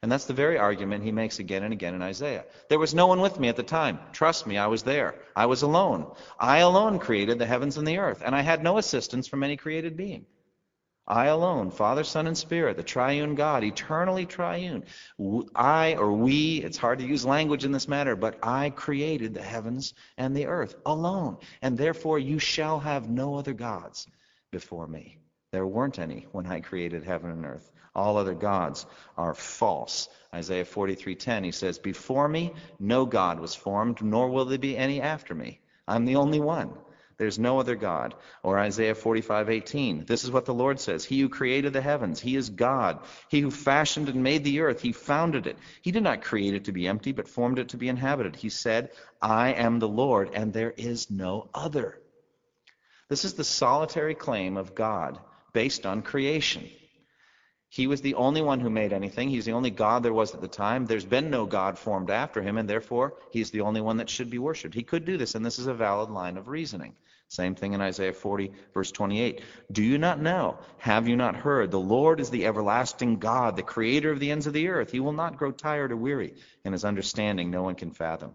And 0.00 0.12
that's 0.12 0.26
the 0.26 0.32
very 0.32 0.58
argument 0.58 1.02
he 1.02 1.10
makes 1.10 1.40
again 1.40 1.64
and 1.64 1.72
again 1.72 1.94
in 1.94 2.02
Isaiah. 2.02 2.44
There 2.68 2.78
was 2.78 2.94
no 2.94 3.08
one 3.08 3.20
with 3.20 3.40
me 3.40 3.48
at 3.48 3.56
the 3.56 3.64
time. 3.64 3.98
Trust 4.12 4.46
me, 4.46 4.56
I 4.56 4.68
was 4.68 4.84
there. 4.84 5.16
I 5.34 5.46
was 5.46 5.62
alone. 5.62 6.12
I 6.38 6.58
alone 6.58 7.00
created 7.00 7.38
the 7.38 7.46
heavens 7.46 7.78
and 7.78 7.86
the 7.86 7.98
earth, 7.98 8.22
and 8.24 8.34
I 8.34 8.42
had 8.42 8.62
no 8.62 8.78
assistance 8.78 9.26
from 9.26 9.42
any 9.42 9.56
created 9.56 9.96
being. 9.96 10.26
I 11.10 11.26
alone, 11.26 11.70
Father, 11.70 12.04
Son, 12.04 12.26
and 12.26 12.36
Spirit, 12.36 12.76
the 12.76 12.82
triune 12.82 13.34
God, 13.34 13.64
eternally 13.64 14.26
triune. 14.26 14.84
I 15.54 15.94
or 15.94 16.12
we, 16.12 16.58
it's 16.58 16.76
hard 16.76 16.98
to 16.98 17.06
use 17.06 17.24
language 17.24 17.64
in 17.64 17.72
this 17.72 17.88
matter, 17.88 18.14
but 18.14 18.38
I 18.42 18.68
created 18.68 19.32
the 19.32 19.42
heavens 19.42 19.94
and 20.18 20.36
the 20.36 20.46
earth 20.46 20.76
alone. 20.84 21.38
And 21.62 21.78
therefore 21.78 22.18
you 22.18 22.38
shall 22.38 22.78
have 22.80 23.08
no 23.08 23.36
other 23.36 23.54
gods 23.54 24.06
before 24.50 24.86
me. 24.86 25.16
There 25.50 25.66
weren't 25.66 25.98
any 25.98 26.26
when 26.32 26.46
I 26.46 26.60
created 26.60 27.04
heaven 27.04 27.30
and 27.30 27.46
earth. 27.46 27.72
All 27.94 28.18
other 28.18 28.34
gods 28.34 28.84
are 29.16 29.34
false. 29.34 30.10
Isaiah 30.34 30.66
43:10 30.66 31.42
he 31.42 31.52
says, 31.52 31.78
"Before 31.78 32.28
me 32.28 32.52
no 32.78 33.06
god 33.06 33.40
was 33.40 33.54
formed, 33.54 34.02
nor 34.02 34.28
will 34.28 34.44
there 34.44 34.58
be 34.58 34.76
any 34.76 35.00
after 35.00 35.34
me. 35.34 35.60
I'm 35.88 36.04
the 36.04 36.16
only 36.16 36.38
one." 36.38 36.70
There's 37.18 37.38
no 37.38 37.58
other 37.58 37.74
God. 37.74 38.14
Or 38.42 38.58
Isaiah 38.58 38.94
45:18. 38.94 40.06
This 40.06 40.24
is 40.24 40.30
what 40.30 40.44
the 40.44 40.54
Lord 40.54 40.78
says. 40.80 41.04
He 41.04 41.20
who 41.20 41.28
created 41.28 41.72
the 41.72 41.80
heavens, 41.80 42.20
he 42.20 42.36
is 42.36 42.48
God. 42.48 43.00
He 43.28 43.40
who 43.40 43.50
fashioned 43.50 44.08
and 44.08 44.22
made 44.22 44.44
the 44.44 44.60
earth, 44.60 44.80
he 44.80 44.92
founded 44.92 45.46
it. 45.46 45.58
He 45.82 45.90
did 45.90 46.04
not 46.04 46.22
create 46.22 46.54
it 46.54 46.64
to 46.64 46.72
be 46.72 46.86
empty, 46.86 47.12
but 47.12 47.28
formed 47.28 47.58
it 47.58 47.70
to 47.70 47.76
be 47.76 47.88
inhabited. 47.88 48.36
He 48.36 48.48
said, 48.48 48.90
I 49.20 49.52
am 49.52 49.80
the 49.80 49.88
Lord, 49.88 50.30
and 50.32 50.52
there 50.52 50.72
is 50.76 51.10
no 51.10 51.50
other. 51.52 51.98
This 53.08 53.24
is 53.24 53.34
the 53.34 53.44
solitary 53.44 54.14
claim 54.14 54.56
of 54.56 54.74
God 54.74 55.18
based 55.52 55.86
on 55.86 56.02
creation. 56.02 56.70
He 57.70 57.86
was 57.86 58.00
the 58.00 58.14
only 58.14 58.40
one 58.40 58.60
who 58.60 58.70
made 58.70 58.92
anything. 58.92 59.28
He's 59.28 59.44
the 59.44 59.52
only 59.52 59.70
God 59.70 60.02
there 60.02 60.12
was 60.12 60.34
at 60.34 60.40
the 60.40 60.48
time. 60.48 60.86
There's 60.86 61.04
been 61.04 61.30
no 61.30 61.44
God 61.44 61.78
formed 61.78 62.10
after 62.10 62.40
him, 62.40 62.56
and 62.56 62.68
therefore 62.68 63.14
he's 63.30 63.50
the 63.50 63.60
only 63.60 63.82
one 63.82 63.98
that 63.98 64.08
should 64.08 64.30
be 64.30 64.38
worshiped. 64.38 64.74
He 64.74 64.82
could 64.82 65.04
do 65.04 65.18
this, 65.18 65.34
and 65.34 65.44
this 65.44 65.58
is 65.58 65.66
a 65.66 65.74
valid 65.74 66.10
line 66.10 66.38
of 66.38 66.48
reasoning. 66.48 66.96
Same 67.28 67.54
thing 67.54 67.74
in 67.74 67.82
Isaiah 67.82 68.14
40, 68.14 68.52
verse 68.72 68.90
28. 68.90 69.42
Do 69.70 69.82
you 69.82 69.98
not 69.98 70.18
know? 70.18 70.58
Have 70.78 71.08
you 71.08 71.16
not 71.16 71.36
heard? 71.36 71.70
The 71.70 71.78
Lord 71.78 72.20
is 72.20 72.30
the 72.30 72.46
everlasting 72.46 73.18
God, 73.18 73.54
the 73.54 73.62
creator 73.62 74.10
of 74.10 74.18
the 74.18 74.30
ends 74.30 74.46
of 74.46 74.54
the 74.54 74.68
earth. 74.68 74.90
He 74.90 75.00
will 75.00 75.12
not 75.12 75.36
grow 75.36 75.52
tired 75.52 75.92
or 75.92 75.96
weary, 75.96 76.34
and 76.64 76.72
his 76.72 76.86
understanding 76.86 77.50
no 77.50 77.62
one 77.62 77.74
can 77.74 77.90
fathom. 77.90 78.34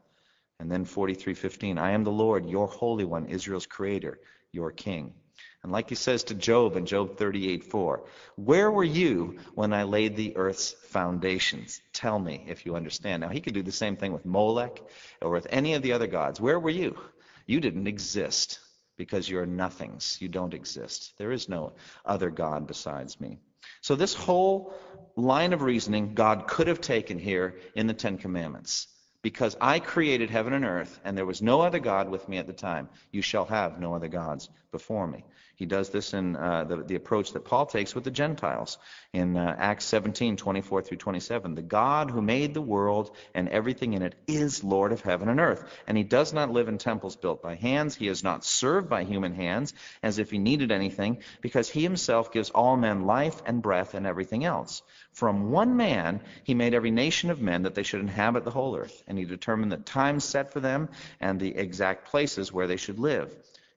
And 0.60 0.72
then 0.72 0.86
43:15, 0.86 1.80
I 1.80 1.92
am 1.92 2.04
the 2.04 2.12
Lord, 2.12 2.46
your 2.46 2.68
Holy 2.68 3.04
One, 3.04 3.26
Israel's 3.26 3.66
creator, 3.66 4.20
your 4.52 4.70
king. 4.70 5.16
And 5.64 5.72
like 5.72 5.88
he 5.88 5.96
says 5.96 6.26
to 6.26 6.36
Job 6.36 6.76
in 6.76 6.86
Job 6.86 7.16
38:4, 7.18 8.02
where 8.36 8.70
were 8.70 8.84
you 8.84 9.40
when 9.56 9.72
I 9.72 9.84
laid 9.84 10.18
the 10.18 10.36
earth's 10.36 10.72
foundations? 10.72 11.82
Tell 11.94 12.20
me 12.20 12.44
if 12.48 12.66
you 12.66 12.76
understand. 12.76 13.22
Now 13.22 13.30
he 13.30 13.40
could 13.40 13.54
do 13.54 13.64
the 13.64 13.72
same 13.72 13.96
thing 13.96 14.12
with 14.12 14.26
Molech 14.26 14.82
or 15.22 15.32
with 15.32 15.48
any 15.50 15.74
of 15.74 15.82
the 15.82 15.94
other 15.94 16.08
gods. 16.08 16.42
Where 16.42 16.60
were 16.60 16.70
you? 16.70 17.00
You 17.46 17.62
didn't 17.62 17.88
exist 17.88 18.60
because 18.98 19.30
you're 19.30 19.46
nothings. 19.46 20.18
You 20.22 20.28
don't 20.28 20.54
exist. 20.54 21.14
There 21.18 21.32
is 21.32 21.48
no 21.48 21.74
other 22.06 22.30
God 22.30 22.68
besides 22.68 23.22
me. 23.22 23.40
So 23.80 23.96
this 23.96 24.14
whole 24.14 24.74
line 25.16 25.54
of 25.54 25.62
reasoning 25.62 26.14
God 26.14 26.48
could 26.48 26.68
have 26.68 26.82
taken 26.82 27.18
here 27.18 27.60
in 27.74 27.88
the 27.88 27.94
Ten 27.94 28.18
Commandments. 28.18 28.88
Because 29.22 29.56
I 29.62 29.80
created 29.80 30.30
heaven 30.30 30.52
and 30.52 30.66
earth, 30.66 31.00
and 31.06 31.18
there 31.18 31.26
was 31.26 31.42
no 31.42 31.62
other 31.62 31.80
God 31.80 32.10
with 32.10 32.28
me 32.28 32.40
at 32.40 32.48
the 32.48 32.52
time. 32.52 32.90
You 33.12 33.22
shall 33.22 33.46
have 33.46 33.80
no 33.80 33.94
other 33.94 34.10
gods 34.10 34.50
before 34.74 35.08
me. 35.08 35.24
He 35.56 35.68
does 35.68 35.92
this 35.92 36.14
in 36.14 36.36
uh, 36.36 36.64
the, 36.64 36.78
the, 36.78 36.96
approach 36.96 37.34
that 37.34 37.46
Paul 37.46 37.68
takes 37.68 37.94
with 37.94 38.04
the 38.04 38.12
Gentiles 38.12 38.80
in 39.14 39.38
uh, 39.38 39.56
Acts 39.58 39.86
17, 39.86 40.36
24 40.36 40.82
through 40.82 40.98
27. 40.98 41.54
The 41.54 41.62
God 41.62 42.10
who 42.10 42.22
made 42.24 42.54
the 42.56 42.62
world 42.62 43.16
and 43.36 43.48
everything 43.48 43.94
in 43.94 44.02
it 44.02 44.16
is 44.28 44.64
Lord 44.64 44.92
of 44.92 45.02
heaven 45.02 45.30
and 45.30 45.40
earth. 45.40 45.64
And 45.86 45.96
he 45.96 46.04
does 46.04 46.34
not 46.34 46.50
live 46.50 46.70
in 46.70 46.80
temples 46.80 47.16
built 47.16 47.44
by 47.44 47.54
hands. 47.54 47.96
He 47.96 48.08
is 48.08 48.24
not 48.24 48.44
served 48.44 48.90
by 48.90 49.04
human 49.04 49.36
hands 49.36 49.76
as 50.02 50.18
if 50.18 50.32
he 50.32 50.40
needed 50.40 50.72
anything, 50.72 51.20
because 51.42 51.70
he 51.70 51.84
himself 51.84 52.32
gives 52.32 52.50
all 52.50 52.76
men 52.76 53.06
life 53.06 53.42
and 53.46 53.62
breath 53.62 53.94
and 53.94 54.08
everything 54.08 54.44
else. 54.44 54.82
From 55.12 55.52
one 55.52 55.78
man 55.78 56.22
he 56.44 56.56
made 56.56 56.74
every 56.74 56.92
nation 56.92 57.30
of 57.30 57.40
men 57.40 57.62
that 57.62 57.76
they 57.76 57.84
should 57.84 58.02
inhabit 58.02 58.44
the 58.44 58.52
whole 58.52 58.76
earth. 58.76 59.04
And 59.08 59.20
he 59.20 59.26
determined 59.26 59.72
the 59.72 59.78
times 59.78 60.24
set 60.24 60.52
for 60.52 60.60
them 60.60 60.90
and 61.22 61.40
the 61.40 61.56
exact 61.56 62.08
places 62.08 62.52
where 62.52 62.66
they 62.66 62.78
should 62.78 62.98
live. 62.98 63.32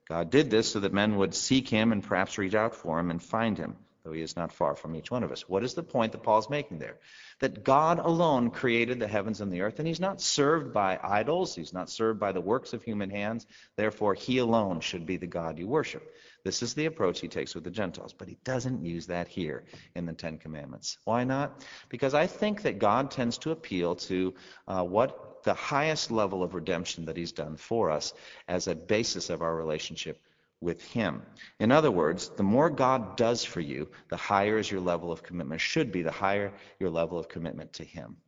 God 0.09 0.31
did 0.31 0.51
this 0.51 0.71
so 0.71 0.81
that 0.81 0.93
men 0.93 1.17
would 1.17 1.35
seek 1.35 1.69
him 1.69 1.93
and 1.93 2.03
perhaps 2.03 2.39
reach 2.39 2.55
out 2.55 2.75
for 2.75 2.99
him 2.99 3.11
and 3.11 3.21
find 3.21 3.59
him, 3.59 3.77
though 4.05 4.13
he 4.13 4.21
is 4.21 4.37
not 4.37 4.53
far 4.53 4.77
from 4.77 4.95
each 4.95 5.11
one 5.11 5.25
of 5.25 5.33
us. 5.33 5.49
What 5.49 5.65
is 5.65 5.75
the 5.75 5.83
point 5.83 6.13
that 6.13 6.23
Paul's 6.23 6.49
making 6.49 6.79
there? 6.79 6.99
That 7.41 7.65
God 7.65 7.99
alone 7.99 8.51
created 8.51 9.01
the 9.01 9.09
heavens 9.09 9.41
and 9.41 9.53
the 9.53 9.63
earth, 9.63 9.81
and 9.81 9.89
he's 9.89 9.99
not 9.99 10.21
served 10.21 10.73
by 10.73 11.01
idols, 11.03 11.57
he's 11.57 11.73
not 11.73 11.91
served 11.91 12.21
by 12.21 12.31
the 12.31 12.41
works 12.41 12.73
of 12.73 12.85
human 12.85 13.11
hands. 13.11 13.47
Therefore, 13.77 14.15
he 14.15 14.39
alone 14.39 14.81
should 14.81 15.07
be 15.07 15.17
the 15.17 15.27
God 15.27 15.59
you 15.59 15.67
worship. 15.67 16.09
This 16.47 16.63
is 16.63 16.75
the 16.75 16.87
approach 16.87 17.21
he 17.21 17.27
takes 17.27 17.57
with 17.57 17.65
the 17.65 17.73
Gentiles, 17.73 18.15
but 18.17 18.29
he 18.29 18.39
doesn't 18.45 18.85
use 18.85 19.05
that 19.09 19.27
here 19.27 19.65
in 19.97 20.07
the 20.07 20.13
Ten 20.13 20.39
Commandments. 20.39 20.97
Why 21.03 21.25
not? 21.25 21.67
Because 21.89 22.15
I 22.15 22.29
think 22.29 22.63
that 22.63 22.79
God 22.79 23.11
tends 23.11 23.37
to 23.39 23.51
appeal 23.51 23.97
to 23.97 24.33
uh, 24.69 24.85
what 24.85 25.43
the 25.43 25.55
highest 25.55 26.13
level 26.13 26.45
of 26.45 26.55
redemption 26.55 27.05
that 27.07 27.17
he's 27.17 27.33
done 27.33 27.57
for 27.57 27.91
us 27.91 28.15
as 28.47 28.69
a 28.69 28.77
basis 28.77 29.29
of 29.29 29.43
our 29.43 29.57
relationship 29.57 30.23
with 30.61 30.81
him. 30.83 31.23
In 31.59 31.73
other 31.73 31.91
words, 31.91 32.29
the 32.37 32.45
more 32.45 32.71
God 32.71 33.17
does 33.17 33.45
for 33.45 33.61
you, 33.61 33.89
the 34.09 34.17
higher 34.17 34.57
is 34.57 34.71
your 34.71 34.81
level 34.81 35.11
of 35.11 35.25
commitment. 35.25 35.61
Should 35.61 35.91
be 35.91 36.03
the 36.03 36.13
higher 36.13 36.53
your 36.79 36.91
level 36.91 37.19
of 37.19 37.29
commitment 37.29 37.73
to 37.73 37.85
him. 37.85 38.19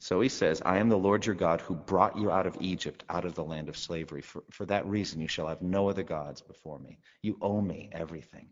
So 0.00 0.20
he 0.20 0.28
says, 0.28 0.62
I 0.64 0.78
am 0.78 0.88
the 0.88 0.96
Lord 0.96 1.26
your 1.26 1.34
God 1.34 1.60
who 1.60 1.74
brought 1.74 2.16
you 2.16 2.30
out 2.30 2.46
of 2.46 2.56
Egypt, 2.60 3.02
out 3.08 3.24
of 3.24 3.34
the 3.34 3.44
land 3.44 3.68
of 3.68 3.76
slavery. 3.76 4.22
For, 4.22 4.44
for 4.50 4.64
that 4.66 4.86
reason, 4.86 5.20
you 5.20 5.26
shall 5.26 5.48
have 5.48 5.60
no 5.60 5.88
other 5.88 6.04
gods 6.04 6.40
before 6.40 6.78
me. 6.78 6.98
You 7.20 7.36
owe 7.42 7.60
me 7.60 7.90
everything. 7.92 8.48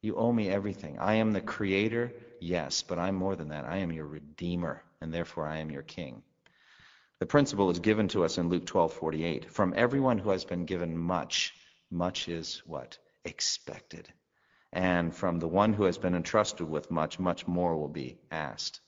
You 0.00 0.16
owe 0.16 0.32
me 0.32 0.48
everything. 0.48 0.98
I 0.98 1.14
am 1.14 1.32
the 1.32 1.40
creator, 1.42 2.12
yes, 2.40 2.82
but 2.82 2.98
I'm 2.98 3.14
more 3.14 3.36
than 3.36 3.48
that. 3.48 3.66
I 3.66 3.78
am 3.78 3.92
your 3.92 4.06
redeemer, 4.06 4.82
and 5.00 5.12
therefore 5.12 5.46
I 5.46 5.58
am 5.58 5.70
your 5.70 5.82
king. 5.82 6.22
The 7.20 7.26
principle 7.26 7.70
is 7.70 7.78
given 7.78 8.08
to 8.08 8.24
us 8.24 8.38
in 8.38 8.48
Luke 8.48 8.66
12:48. 8.66 9.50
From 9.50 9.74
everyone 9.76 10.18
who 10.18 10.30
has 10.30 10.44
been 10.44 10.64
given 10.64 10.96
much, 10.96 11.54
much 11.90 12.28
is 12.28 12.62
what? 12.66 12.98
Expected. 13.24 14.12
And 14.72 15.14
from 15.14 15.38
the 15.38 15.48
one 15.48 15.72
who 15.72 15.84
has 15.84 15.98
been 15.98 16.14
entrusted 16.14 16.68
with 16.68 16.90
much, 16.90 17.18
much 17.18 17.46
more 17.46 17.76
will 17.76 17.88
be 17.88 18.18
asked. 18.30 18.80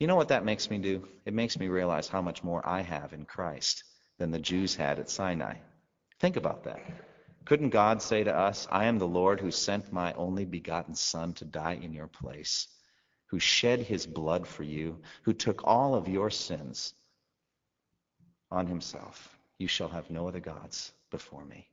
You 0.00 0.06
know 0.06 0.16
what 0.16 0.28
that 0.28 0.46
makes 0.46 0.70
me 0.70 0.78
do? 0.78 1.06
It 1.26 1.34
makes 1.34 1.58
me 1.58 1.68
realize 1.68 2.08
how 2.08 2.22
much 2.22 2.42
more 2.42 2.66
I 2.66 2.80
have 2.80 3.12
in 3.12 3.26
Christ 3.26 3.84
than 4.18 4.30
the 4.30 4.38
Jews 4.38 4.74
had 4.74 4.98
at 4.98 5.10
Sinai. 5.10 5.56
Think 6.18 6.36
about 6.36 6.64
that. 6.64 6.80
Couldn't 7.44 7.68
God 7.68 8.00
say 8.00 8.24
to 8.24 8.34
us, 8.34 8.66
I 8.70 8.86
am 8.86 8.98
the 8.98 9.06
Lord 9.06 9.40
who 9.40 9.50
sent 9.50 9.92
my 9.92 10.14
only 10.14 10.46
begotten 10.46 10.94
Son 10.94 11.34
to 11.34 11.44
die 11.44 11.78
in 11.82 11.92
your 11.92 12.06
place, 12.06 12.66
who 13.26 13.38
shed 13.38 13.80
his 13.80 14.06
blood 14.06 14.46
for 14.46 14.62
you, 14.62 15.02
who 15.24 15.34
took 15.34 15.66
all 15.66 15.94
of 15.94 16.08
your 16.08 16.30
sins 16.30 16.94
on 18.50 18.66
himself? 18.66 19.36
You 19.58 19.68
shall 19.68 19.88
have 19.88 20.08
no 20.08 20.26
other 20.26 20.40
gods 20.40 20.92
before 21.10 21.44
me. 21.44 21.68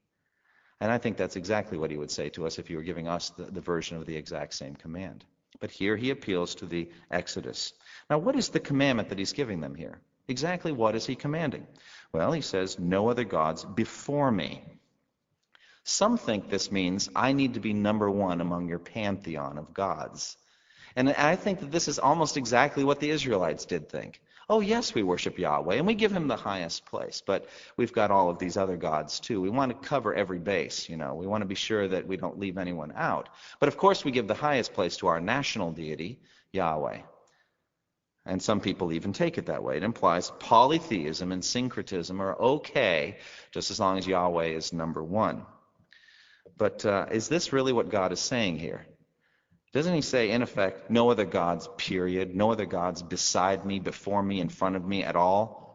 And 0.82 0.92
I 0.92 0.98
think 0.98 1.16
that's 1.16 1.38
exactly 1.38 1.78
what 1.78 1.92
he 1.92 1.98
would 1.98 2.12
say 2.12 2.28
to 2.32 2.46
us 2.46 2.60
if 2.60 2.68
he 2.68 2.76
were 2.76 2.84
giving 2.84 3.08
us 3.08 3.30
the, 3.30 3.46
the 3.46 3.62
version 3.62 3.96
of 3.96 4.06
the 4.06 4.18
exact 4.18 4.54
same 4.54 4.76
command. 4.76 5.24
But 5.60 5.72
here 5.72 5.96
he 5.98 6.12
appeals 6.12 6.54
to 6.56 6.66
the 6.66 6.90
Exodus. 7.10 7.74
Now, 8.10 8.20
what 8.20 8.36
is 8.36 8.50
the 8.50 8.60
commandment 8.60 9.10
that 9.10 9.20
he's 9.20 9.34
giving 9.34 9.60
them 9.60 9.76
here? 9.76 10.00
Exactly 10.28 10.72
what 10.72 10.96
is 10.96 11.06
he 11.06 11.16
commanding? 11.16 11.68
Well, 12.12 12.32
he 12.32 12.42
says, 12.42 12.80
No 12.80 13.10
other 13.10 13.24
gods 13.24 13.64
before 13.64 14.32
me. 14.32 14.64
Some 15.84 16.18
think 16.18 16.50
this 16.50 16.72
means 16.72 17.10
I 17.16 17.32
need 17.32 17.54
to 17.54 17.62
be 17.62 17.74
number 17.74 18.10
one 18.10 18.42
among 18.42 18.68
your 18.68 18.80
pantheon 18.80 19.58
of 19.58 19.74
gods. 19.74 20.38
And 20.98 21.10
I 21.10 21.36
think 21.36 21.62
that 21.62 21.72
this 21.72 21.88
is 21.88 22.00
almost 22.00 22.38
exactly 22.38 22.84
what 22.84 23.00
the 23.00 23.10
Israelites 23.10 23.66
did 23.66 23.88
think. 23.88 24.20
Oh, 24.50 24.62
yes, 24.62 24.94
we 24.94 25.04
worship 25.04 25.38
Yahweh, 25.38 25.76
and 25.76 25.86
we 25.86 25.94
give 25.94 26.12
him 26.12 26.28
the 26.28 26.38
highest 26.38 26.86
place, 26.86 27.22
but 27.26 27.48
we've 27.76 27.92
got 27.92 28.12
all 28.12 28.30
of 28.30 28.40
these 28.40 28.56
other 28.56 28.78
gods 28.78 29.20
too. 29.20 29.42
We 29.42 29.50
want 29.50 29.72
to 29.72 29.88
cover 29.88 30.14
every 30.14 30.40
base, 30.40 30.88
you 30.88 30.96
know. 30.96 31.16
We 31.16 31.28
want 31.28 31.42
to 31.42 31.48
be 31.48 31.56
sure 31.56 31.88
that 31.88 32.08
we 32.08 32.16
don't 32.16 32.40
leave 32.40 32.58
anyone 32.58 32.94
out. 32.96 33.28
But 33.60 33.68
of 33.68 33.78
course, 33.78 34.06
we 34.06 34.12
give 34.12 34.28
the 34.28 34.34
highest 34.34 34.74
place 34.74 34.98
to 34.98 35.08
our 35.08 35.20
national 35.20 35.72
deity, 35.72 36.20
Yahweh. 36.54 37.00
And 38.28 38.42
some 38.42 38.60
people 38.60 38.92
even 38.92 39.14
take 39.14 39.38
it 39.38 39.46
that 39.46 39.64
way. 39.64 39.78
It 39.78 39.84
implies 39.84 40.32
polytheism 40.40 41.32
and 41.32 41.44
syncretism 41.44 42.22
are 42.22 42.38
okay 42.38 43.18
just 43.52 43.72
as 43.72 43.80
long 43.80 43.98
as 43.98 44.06
Yahweh 44.06 44.48
is 44.48 44.74
number 44.74 45.02
one. 45.02 45.46
But 46.58 46.86
uh, 46.86 47.06
is 47.12 47.30
this 47.30 47.54
really 47.54 47.72
what 47.72 47.90
God 47.90 48.12
is 48.12 48.20
saying 48.20 48.60
here? 48.60 48.86
Doesn't 49.74 49.94
he 49.94 50.02
say, 50.02 50.32
in 50.32 50.42
effect, 50.42 50.90
no 50.90 51.10
other 51.10 51.26
gods, 51.26 51.70
period? 51.78 52.36
No 52.36 52.52
other 52.52 52.66
gods 52.66 53.02
beside 53.02 53.66
me, 53.66 53.80
before 53.80 54.24
me, 54.24 54.42
in 54.42 54.50
front 54.50 54.76
of 54.76 54.84
me 54.84 55.04
at 55.04 55.16
all? 55.16 55.68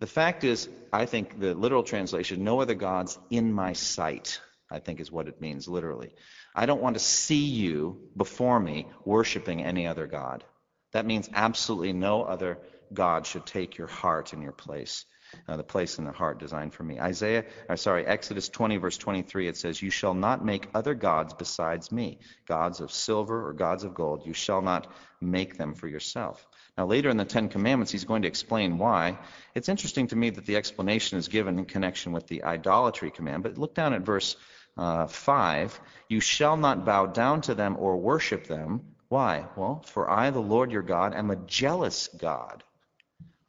The 0.00 0.06
fact 0.06 0.44
is, 0.44 0.68
I 0.92 1.06
think 1.06 1.40
the 1.40 1.54
literal 1.54 1.82
translation, 1.82 2.44
no 2.44 2.60
other 2.60 2.74
gods 2.74 3.18
in 3.30 3.52
my 3.52 3.72
sight, 3.72 4.40
I 4.70 4.80
think 4.80 5.00
is 5.00 5.10
what 5.10 5.28
it 5.28 5.40
means 5.40 5.68
literally. 5.68 6.14
I 6.54 6.66
don't 6.66 6.82
want 6.82 6.96
to 6.96 7.00
see 7.00 7.46
you 7.46 8.08
before 8.16 8.60
me 8.60 8.86
worshiping 9.04 9.62
any 9.62 9.86
other 9.86 10.06
God. 10.06 10.44
That 10.92 11.06
means 11.06 11.28
absolutely 11.32 11.92
no 11.92 12.22
other 12.22 12.58
God 12.92 13.26
should 13.26 13.46
take 13.46 13.78
your 13.78 13.86
heart 13.86 14.32
in 14.32 14.42
your 14.42 14.52
place 14.52 15.06
uh, 15.48 15.56
the 15.56 15.62
place 15.62 15.98
in 15.98 16.04
the 16.04 16.12
heart 16.12 16.38
designed 16.38 16.74
for 16.74 16.82
me. 16.82 17.00
Isaiah, 17.00 17.44
or 17.68 17.76
sorry, 17.76 18.06
Exodus 18.06 18.48
20 18.48 18.76
verse 18.76 18.96
23, 18.96 19.48
it 19.48 19.56
says, 19.56 19.80
"You 19.80 19.90
shall 19.90 20.14
not 20.14 20.44
make 20.44 20.68
other 20.74 20.94
gods 20.94 21.34
besides 21.34 21.90
me, 21.90 22.18
gods 22.46 22.80
of 22.80 22.92
silver 22.92 23.48
or 23.48 23.52
gods 23.52 23.84
of 23.84 23.94
gold. 23.94 24.26
You 24.26 24.34
shall 24.34 24.62
not 24.62 24.92
make 25.20 25.56
them 25.56 25.74
for 25.74 25.88
yourself." 25.88 26.46
Now 26.76 26.86
later 26.86 27.10
in 27.10 27.16
the 27.16 27.24
Ten 27.24 27.48
Commandments, 27.48 27.92
he's 27.92 28.04
going 28.04 28.22
to 28.22 28.28
explain 28.28 28.78
why. 28.78 29.18
It's 29.54 29.68
interesting 29.68 30.06
to 30.08 30.16
me 30.16 30.30
that 30.30 30.46
the 30.46 30.56
explanation 30.56 31.18
is 31.18 31.28
given 31.28 31.58
in 31.58 31.64
connection 31.64 32.12
with 32.12 32.26
the 32.26 32.44
idolatry 32.44 33.10
command. 33.10 33.42
But 33.42 33.58
look 33.58 33.74
down 33.74 33.92
at 33.92 34.02
verse 34.02 34.36
uh, 34.76 35.06
5. 35.06 35.80
You 36.08 36.20
shall 36.20 36.56
not 36.56 36.86
bow 36.86 37.06
down 37.06 37.42
to 37.42 37.54
them 37.54 37.76
or 37.78 37.98
worship 37.98 38.46
them. 38.46 38.91
Why? 39.12 39.44
Well, 39.56 39.82
for 39.84 40.10
I, 40.10 40.30
the 40.30 40.40
Lord 40.40 40.72
your 40.72 40.80
God, 40.80 41.12
am 41.14 41.30
a 41.30 41.36
jealous 41.36 42.08
God. 42.16 42.64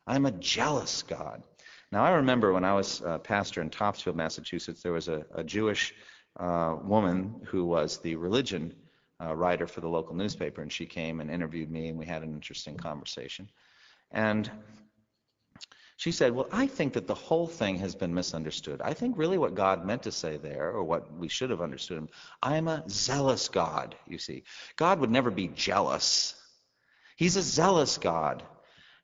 I'm 0.05 0.25
a 0.25 0.31
jealous 0.31 1.03
God. 1.03 1.41
Now, 1.89 2.03
I 2.03 2.15
remember 2.15 2.51
when 2.51 2.65
I 2.65 2.73
was 2.73 3.01
a 3.05 3.17
pastor 3.17 3.61
in 3.61 3.69
Topsfield, 3.69 4.17
Massachusetts, 4.17 4.83
there 4.83 4.91
was 4.91 5.07
a, 5.07 5.25
a 5.33 5.41
Jewish 5.41 5.93
uh, 6.37 6.75
woman 6.83 7.39
who 7.45 7.63
was 7.63 7.99
the 7.99 8.17
religion 8.17 8.75
uh, 9.23 9.33
writer 9.37 9.65
for 9.65 9.79
the 9.79 9.87
local 9.87 10.13
newspaper, 10.13 10.61
and 10.61 10.69
she 10.69 10.85
came 10.85 11.21
and 11.21 11.31
interviewed 11.31 11.71
me, 11.71 11.87
and 11.87 11.97
we 11.97 12.05
had 12.05 12.23
an 12.23 12.33
interesting 12.33 12.75
conversation. 12.75 13.47
And 14.11 14.51
she 15.97 16.11
said, 16.11 16.33
Well, 16.33 16.47
I 16.51 16.67
think 16.67 16.93
that 16.93 17.07
the 17.07 17.15
whole 17.15 17.47
thing 17.47 17.77
has 17.77 17.95
been 17.95 18.13
misunderstood. 18.13 18.81
I 18.81 18.93
think 18.93 19.17
really 19.17 19.37
what 19.37 19.55
God 19.55 19.85
meant 19.85 20.03
to 20.03 20.11
say 20.11 20.37
there, 20.37 20.71
or 20.71 20.83
what 20.83 21.13
we 21.17 21.27
should 21.27 21.49
have 21.49 21.61
understood 21.61 21.97
him, 21.97 22.09
I 22.41 22.57
am 22.57 22.67
a 22.67 22.83
zealous 22.89 23.47
God, 23.49 23.95
you 24.07 24.17
see. 24.17 24.43
God 24.75 24.99
would 24.99 25.11
never 25.11 25.31
be 25.31 25.47
jealous. 25.47 26.35
He's 27.15 27.35
a 27.35 27.41
zealous 27.41 27.97
God. 27.97 28.43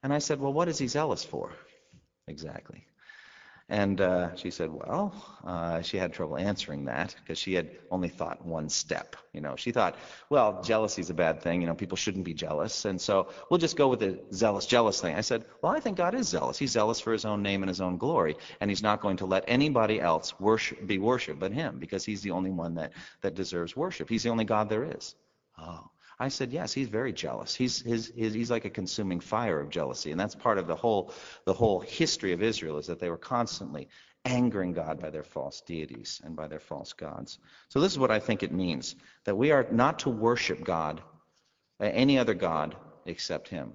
And 0.02 0.14
I 0.14 0.20
said, 0.20 0.40
Well, 0.40 0.54
what 0.54 0.68
is 0.68 0.78
he 0.78 0.88
zealous 0.88 1.24
for? 1.24 1.52
Exactly. 2.28 2.86
And 3.72 4.02
uh, 4.02 4.36
she 4.36 4.50
said, 4.50 4.72
well, 4.72 5.14
uh, 5.46 5.82
she 5.84 5.98
had 5.98 6.12
trouble 6.12 6.38
answering 6.38 6.86
that 6.86 7.16
because 7.22 7.38
she 7.38 7.54
had 7.54 7.70
only 7.92 8.10
thought 8.10 8.44
one 8.44 8.68
step. 8.68 9.16
You 9.32 9.42
know, 9.42 9.56
she 9.56 9.72
thought, 9.72 9.96
well, 10.32 10.64
jealousy 10.64 11.02
is 11.02 11.12
a 11.12 11.14
bad 11.14 11.40
thing. 11.40 11.62
You 11.62 11.68
know, 11.68 11.76
people 11.76 11.96
shouldn't 11.96 12.26
be 12.26 12.34
jealous, 12.34 12.86
and 12.86 13.00
so 13.00 13.30
we'll 13.50 13.60
just 13.60 13.78
go 13.78 13.88
with 13.88 14.00
the 14.00 14.20
zealous, 14.34 14.66
jealous 14.66 15.00
thing. 15.00 15.16
I 15.16 15.22
said, 15.22 15.46
well, 15.62 15.72
I 15.72 15.80
think 15.80 15.98
God 15.98 16.16
is 16.16 16.28
zealous. 16.28 16.58
He's 16.58 16.72
zealous 16.72 17.00
for 17.00 17.14
His 17.14 17.26
own 17.26 17.44
name 17.44 17.62
and 17.62 17.70
His 17.70 17.80
own 17.80 17.98
glory, 17.98 18.38
and 18.60 18.72
He's 18.72 18.82
not 18.82 19.02
going 19.02 19.18
to 19.18 19.28
let 19.28 19.44
anybody 19.48 20.02
else 20.02 20.40
worship, 20.40 20.88
be 20.88 20.98
worshipped 20.98 21.40
but 21.40 21.52
Him 21.52 21.78
because 21.78 22.04
He's 22.04 22.24
the 22.24 22.32
only 22.32 22.52
one 22.52 22.74
that 22.76 22.94
that 23.22 23.36
deserves 23.36 23.76
worship. 23.76 24.10
He's 24.10 24.24
the 24.24 24.30
only 24.30 24.46
God 24.46 24.68
there 24.68 24.84
is. 24.84 25.14
Oh, 25.60 25.92
I 26.20 26.28
said, 26.28 26.52
yes, 26.52 26.74
he's 26.74 26.90
very 26.90 27.14
jealous. 27.14 27.56
He's, 27.56 27.82
his, 27.82 28.12
his, 28.16 28.34
he's 28.34 28.52
like 28.52 28.66
a 28.66 28.70
consuming 28.70 29.22
fire 29.22 29.60
of 29.62 29.70
jealousy. 29.70 30.12
And 30.12 30.20
that's 30.20 30.36
part 30.36 30.58
of 30.58 30.68
the 30.68 30.76
whole, 30.76 31.14
the 31.46 31.54
whole 31.54 31.80
history 31.80 32.34
of 32.34 32.44
Israel 32.44 32.78
is 32.78 32.88
that 32.88 33.00
they 33.00 33.10
were 33.10 33.18
constantly 33.18 33.88
angering 34.26 34.74
God 34.74 35.00
by 35.00 35.10
their 35.10 35.24
false 35.24 35.62
deities 35.62 36.22
and 36.24 36.36
by 36.36 36.48
their 36.48 36.60
false 36.60 36.92
gods. 36.92 37.40
So, 37.70 37.80
this 37.80 37.92
is 37.92 38.00
what 38.00 38.12
I 38.12 38.20
think 38.20 38.44
it 38.44 38.52
means 38.52 38.96
that 39.24 39.36
we 39.36 39.52
are 39.52 39.66
not 39.72 40.00
to 40.00 40.10
worship 40.10 40.64
God, 40.64 41.02
uh, 41.80 41.86
any 41.86 42.18
other 42.18 42.34
God 42.34 42.76
except 43.06 43.48
Him. 43.48 43.74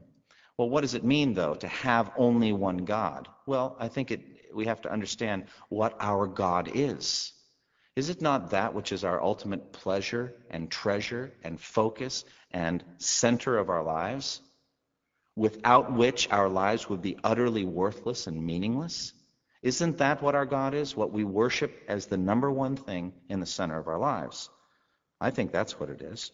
Well, 0.58 0.68
what 0.68 0.82
does 0.82 0.94
it 0.94 1.02
mean, 1.02 1.34
though, 1.34 1.54
to 1.54 1.68
have 1.68 2.12
only 2.16 2.52
one 2.52 2.78
God? 2.78 3.28
Well, 3.46 3.76
I 3.80 3.88
think 3.88 4.10
it, 4.10 4.20
we 4.54 4.66
have 4.66 4.82
to 4.82 4.92
understand 4.92 5.46
what 5.68 5.96
our 5.98 6.26
God 6.26 6.70
is. 6.74 7.32
Is 7.96 8.10
it 8.10 8.20
not 8.20 8.50
that 8.50 8.74
which 8.74 8.90
is 8.90 9.04
our 9.04 9.22
ultimate 9.22 9.72
pleasure 9.72 10.34
and 10.50 10.68
treasure 10.70 11.32
and 11.44 11.60
focus 11.60 12.24
and 12.50 12.82
center 12.98 13.56
of 13.56 13.70
our 13.70 13.84
lives, 13.84 14.40
without 15.36 15.92
which 15.92 16.28
our 16.30 16.48
lives 16.48 16.88
would 16.88 17.02
be 17.02 17.18
utterly 17.22 17.64
worthless 17.64 18.26
and 18.26 18.44
meaningless? 18.44 19.12
Isn't 19.62 19.98
that 19.98 20.22
what 20.22 20.34
our 20.34 20.44
God 20.44 20.74
is? 20.74 20.96
What 20.96 21.12
we 21.12 21.24
worship 21.24 21.72
as 21.88 22.06
the 22.06 22.16
number 22.16 22.50
one 22.50 22.76
thing 22.76 23.12
in 23.28 23.40
the 23.40 23.46
center 23.46 23.78
of 23.78 23.88
our 23.88 23.98
lives? 23.98 24.50
I 25.20 25.30
think 25.30 25.52
that's 25.52 25.78
what 25.78 25.88
it 25.88 26.02
is. 26.02 26.32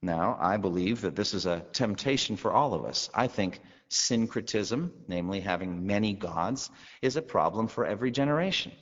Now, 0.00 0.38
I 0.40 0.58
believe 0.58 1.00
that 1.00 1.16
this 1.16 1.34
is 1.34 1.44
a 1.44 1.64
temptation 1.72 2.36
for 2.36 2.52
all 2.52 2.72
of 2.72 2.84
us. 2.84 3.10
I 3.14 3.26
think 3.26 3.60
syncretism, 3.88 4.92
namely 5.08 5.40
having 5.40 5.86
many 5.86 6.12
gods, 6.12 6.70
is 7.02 7.16
a 7.16 7.22
problem 7.22 7.66
for 7.66 7.84
every 7.84 8.10
generation. 8.10 8.72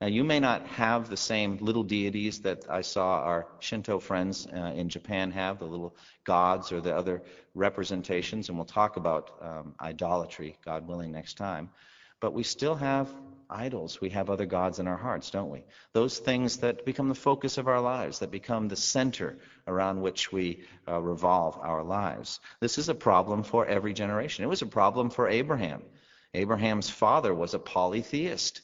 Now, 0.00 0.08
you 0.08 0.24
may 0.24 0.40
not 0.40 0.66
have 0.66 1.08
the 1.08 1.16
same 1.16 1.56
little 1.62 1.82
deities 1.82 2.40
that 2.40 2.66
I 2.68 2.82
saw 2.82 3.22
our 3.22 3.46
Shinto 3.60 3.98
friends 3.98 4.46
uh, 4.46 4.72
in 4.76 4.90
Japan 4.90 5.30
have, 5.30 5.58
the 5.58 5.64
little 5.64 5.96
gods 6.24 6.70
or 6.70 6.82
the 6.82 6.94
other 6.94 7.22
representations, 7.54 8.48
and 8.48 8.58
we'll 8.58 8.66
talk 8.66 8.98
about 8.98 9.30
um, 9.40 9.74
idolatry, 9.80 10.58
God 10.62 10.86
willing, 10.86 11.12
next 11.12 11.38
time. 11.38 11.70
But 12.20 12.34
we 12.34 12.42
still 12.42 12.74
have 12.74 13.08
idols. 13.48 14.00
We 14.00 14.10
have 14.10 14.28
other 14.28 14.44
gods 14.44 14.80
in 14.80 14.86
our 14.86 14.96
hearts, 14.96 15.30
don't 15.30 15.50
we? 15.50 15.64
Those 15.92 16.18
things 16.18 16.58
that 16.58 16.84
become 16.84 17.08
the 17.08 17.14
focus 17.14 17.56
of 17.56 17.68
our 17.68 17.80
lives, 17.80 18.18
that 18.18 18.30
become 18.30 18.68
the 18.68 18.76
center 18.76 19.38
around 19.66 20.02
which 20.02 20.30
we 20.30 20.64
uh, 20.86 21.00
revolve 21.00 21.58
our 21.62 21.82
lives. 21.82 22.40
This 22.60 22.76
is 22.76 22.88
a 22.88 22.94
problem 22.94 23.42
for 23.42 23.64
every 23.64 23.94
generation. 23.94 24.44
It 24.44 24.48
was 24.48 24.62
a 24.62 24.66
problem 24.66 25.08
for 25.08 25.28
Abraham. 25.28 25.82
Abraham's 26.34 26.90
father 26.90 27.34
was 27.34 27.54
a 27.54 27.58
polytheist. 27.58 28.60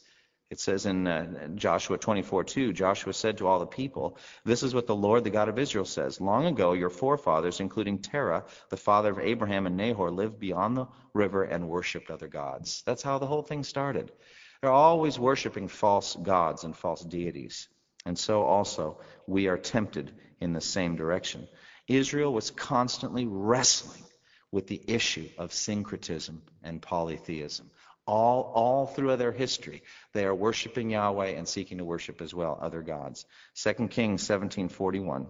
It 0.52 0.60
says 0.60 0.84
in 0.84 1.06
uh, 1.06 1.48
Joshua 1.54 1.96
24:2, 1.96 2.74
Joshua 2.74 3.14
said 3.14 3.38
to 3.38 3.46
all 3.46 3.58
the 3.58 3.66
people, 3.66 4.18
This 4.44 4.62
is 4.62 4.74
what 4.74 4.86
the 4.86 4.94
Lord, 4.94 5.24
the 5.24 5.30
God 5.30 5.48
of 5.48 5.58
Israel, 5.58 5.86
says. 5.86 6.20
Long 6.20 6.44
ago, 6.44 6.74
your 6.74 6.90
forefathers, 6.90 7.60
including 7.60 8.00
Terah, 8.00 8.44
the 8.68 8.76
father 8.76 9.12
of 9.12 9.18
Abraham 9.18 9.66
and 9.66 9.78
Nahor, 9.78 10.10
lived 10.10 10.38
beyond 10.38 10.76
the 10.76 10.88
river 11.14 11.42
and 11.42 11.70
worshipped 11.70 12.10
other 12.10 12.28
gods. 12.28 12.82
That's 12.84 13.02
how 13.02 13.18
the 13.18 13.26
whole 13.26 13.40
thing 13.40 13.64
started. 13.64 14.12
They're 14.60 14.70
always 14.70 15.18
worshiping 15.18 15.68
false 15.68 16.14
gods 16.16 16.64
and 16.64 16.76
false 16.76 17.02
deities. 17.02 17.68
And 18.04 18.18
so 18.18 18.42
also, 18.42 19.00
we 19.26 19.48
are 19.48 19.56
tempted 19.56 20.12
in 20.38 20.52
the 20.52 20.60
same 20.60 20.96
direction. 20.96 21.48
Israel 21.88 22.30
was 22.30 22.50
constantly 22.50 23.24
wrestling 23.26 24.04
with 24.50 24.66
the 24.66 24.82
issue 24.86 25.30
of 25.38 25.54
syncretism 25.54 26.42
and 26.62 26.82
polytheism. 26.82 27.70
All, 28.06 28.50
all 28.54 28.86
through 28.86 29.16
their 29.16 29.32
history, 29.32 29.82
they 30.12 30.24
are 30.24 30.34
worshiping 30.34 30.90
Yahweh 30.90 31.30
and 31.30 31.48
seeking 31.48 31.78
to 31.78 31.84
worship 31.84 32.20
as 32.20 32.34
well 32.34 32.58
other 32.60 32.82
gods. 32.82 33.26
2 33.54 33.88
Kings 33.88 34.26
17:41. 34.26 35.26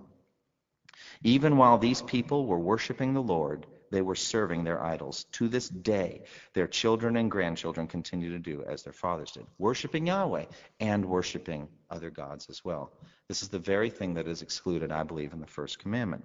Even 1.22 1.56
while 1.56 1.78
these 1.78 2.02
people 2.02 2.46
were 2.46 2.58
worshiping 2.58 3.14
the 3.14 3.22
Lord, 3.22 3.66
they 3.90 4.02
were 4.02 4.14
serving 4.14 4.64
their 4.64 4.82
idols. 4.82 5.24
To 5.32 5.48
this 5.48 5.68
day, 5.68 6.22
their 6.54 6.66
children 6.66 7.16
and 7.16 7.30
grandchildren 7.30 7.86
continue 7.86 8.30
to 8.30 8.38
do 8.38 8.64
as 8.64 8.82
their 8.82 8.92
fathers 8.92 9.32
did, 9.32 9.46
worshiping 9.58 10.06
Yahweh 10.06 10.46
and 10.80 11.04
worshiping 11.04 11.68
other 11.90 12.10
gods 12.10 12.48
as 12.48 12.64
well. 12.64 12.90
This 13.28 13.42
is 13.42 13.50
the 13.50 13.58
very 13.58 13.90
thing 13.90 14.14
that 14.14 14.26
is 14.26 14.40
excluded, 14.40 14.90
I 14.90 15.02
believe, 15.02 15.32
in 15.34 15.40
the 15.40 15.46
first 15.46 15.78
commandment. 15.78 16.24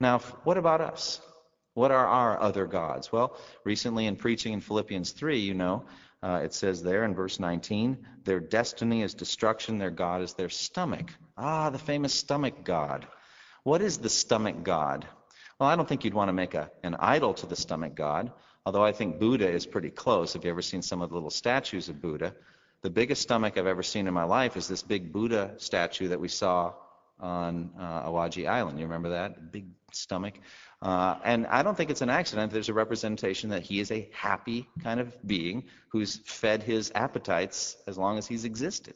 Now, 0.00 0.18
what 0.18 0.58
about 0.58 0.80
us? 0.80 1.20
What 1.76 1.90
are 1.90 2.06
our 2.06 2.40
other 2.40 2.66
gods? 2.66 3.12
Well, 3.12 3.36
recently 3.62 4.06
in 4.06 4.16
preaching 4.16 4.54
in 4.54 4.62
Philippians 4.62 5.10
3, 5.10 5.38
you 5.38 5.52
know, 5.52 5.84
uh, 6.22 6.40
it 6.42 6.54
says 6.54 6.82
there 6.82 7.04
in 7.04 7.14
verse 7.14 7.38
19, 7.38 7.98
their 8.24 8.40
destiny 8.40 9.02
is 9.02 9.12
destruction, 9.12 9.76
their 9.76 9.90
God 9.90 10.22
is 10.22 10.32
their 10.32 10.48
stomach. 10.48 11.12
Ah, 11.36 11.68
the 11.68 11.78
famous 11.78 12.14
stomach 12.14 12.64
God. 12.64 13.06
What 13.62 13.82
is 13.82 13.98
the 13.98 14.08
stomach 14.08 14.62
God? 14.62 15.06
Well, 15.60 15.68
I 15.68 15.76
don't 15.76 15.86
think 15.86 16.02
you'd 16.02 16.14
want 16.14 16.30
to 16.30 16.32
make 16.32 16.54
a, 16.54 16.70
an 16.82 16.96
idol 16.98 17.34
to 17.34 17.46
the 17.46 17.56
stomach 17.56 17.94
God, 17.94 18.32
although 18.64 18.82
I 18.82 18.92
think 18.92 19.20
Buddha 19.20 19.50
is 19.50 19.66
pretty 19.66 19.90
close. 19.90 20.32
Have 20.32 20.44
you 20.44 20.50
ever 20.50 20.62
seen 20.62 20.80
some 20.80 21.02
of 21.02 21.10
the 21.10 21.14
little 21.14 21.28
statues 21.28 21.90
of 21.90 22.00
Buddha? 22.00 22.34
The 22.80 22.88
biggest 22.88 23.20
stomach 23.20 23.58
I've 23.58 23.66
ever 23.66 23.82
seen 23.82 24.06
in 24.06 24.14
my 24.14 24.24
life 24.24 24.56
is 24.56 24.66
this 24.66 24.82
big 24.82 25.12
Buddha 25.12 25.52
statue 25.58 26.08
that 26.08 26.20
we 26.20 26.28
saw 26.28 26.72
on 27.20 27.70
uh, 27.78 28.08
Awaji 28.08 28.48
Island. 28.48 28.78
You 28.78 28.86
remember 28.86 29.10
that? 29.10 29.52
Big 29.52 29.66
stomach. 29.92 30.34
Uh, 30.82 31.16
and 31.24 31.46
I 31.46 31.62
don't 31.62 31.76
think 31.76 31.90
it's 31.90 32.02
an 32.02 32.10
accident. 32.10 32.52
There's 32.52 32.68
a 32.68 32.74
representation 32.74 33.50
that 33.50 33.62
he 33.62 33.80
is 33.80 33.90
a 33.90 34.08
happy 34.12 34.68
kind 34.82 35.00
of 35.00 35.16
being 35.26 35.64
who's 35.88 36.16
fed 36.24 36.62
his 36.62 36.92
appetites 36.94 37.76
as 37.86 37.96
long 37.96 38.18
as 38.18 38.26
he's 38.26 38.44
existed. 38.44 38.94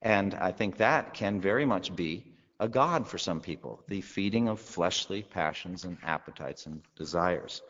And 0.00 0.34
I 0.34 0.52
think 0.52 0.78
that 0.78 1.14
can 1.14 1.40
very 1.40 1.64
much 1.64 1.94
be 1.94 2.32
a 2.58 2.68
god 2.68 3.06
for 3.06 3.18
some 3.18 3.40
people, 3.40 3.82
the 3.88 4.00
feeding 4.00 4.48
of 4.48 4.60
fleshly 4.60 5.22
passions 5.22 5.84
and 5.84 5.98
appetites 6.02 6.66
and 6.66 6.82
desires. 6.96 7.60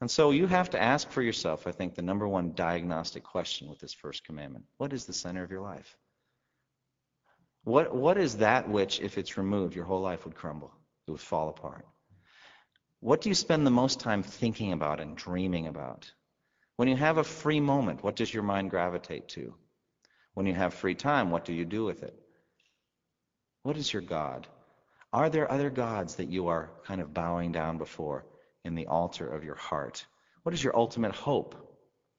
And 0.00 0.10
so 0.10 0.30
you 0.30 0.46
have 0.46 0.70
to 0.70 0.82
ask 0.82 1.10
for 1.10 1.22
yourself, 1.22 1.66
I 1.66 1.72
think, 1.72 1.94
the 1.94 2.02
number 2.02 2.28
one 2.28 2.52
diagnostic 2.54 3.24
question 3.24 3.68
with 3.68 3.78
this 3.78 3.94
first 3.94 4.24
commandment. 4.24 4.66
What 4.76 4.92
is 4.92 5.06
the 5.06 5.12
center 5.12 5.42
of 5.42 5.50
your 5.50 5.62
life? 5.62 5.96
What, 7.64 7.94
what 7.94 8.18
is 8.18 8.38
that 8.38 8.68
which, 8.68 9.00
if 9.00 9.16
it's 9.16 9.38
removed, 9.38 9.74
your 9.74 9.86
whole 9.86 10.02
life 10.02 10.24
would 10.24 10.34
crumble? 10.34 10.72
It 11.06 11.10
would 11.10 11.20
fall 11.20 11.48
apart. 11.48 11.86
What 13.00 13.20
do 13.20 13.28
you 13.28 13.34
spend 13.34 13.66
the 13.66 13.70
most 13.70 14.00
time 14.00 14.22
thinking 14.22 14.72
about 14.72 15.00
and 15.00 15.16
dreaming 15.16 15.66
about? 15.66 16.10
When 16.76 16.88
you 16.88 16.96
have 16.96 17.18
a 17.18 17.24
free 17.24 17.60
moment, 17.60 18.02
what 18.02 18.16
does 18.16 18.32
your 18.32 18.42
mind 18.42 18.70
gravitate 18.70 19.28
to? 19.30 19.54
When 20.34 20.46
you 20.46 20.54
have 20.54 20.74
free 20.74 20.94
time, 20.94 21.30
what 21.30 21.44
do 21.44 21.52
you 21.52 21.64
do 21.64 21.84
with 21.84 22.02
it? 22.02 22.18
What 23.62 23.76
is 23.76 23.92
your 23.92 24.02
God? 24.02 24.46
Are 25.12 25.30
there 25.30 25.50
other 25.50 25.70
gods 25.70 26.16
that 26.16 26.28
you 26.28 26.48
are 26.48 26.70
kind 26.84 27.00
of 27.00 27.14
bowing 27.14 27.52
down 27.52 27.78
before 27.78 28.26
in 28.64 28.74
the 28.74 28.88
altar 28.88 29.26
of 29.26 29.44
your 29.44 29.54
heart? 29.54 30.04
What 30.42 30.54
is 30.54 30.62
your 30.62 30.76
ultimate 30.76 31.12
hope? 31.12 31.54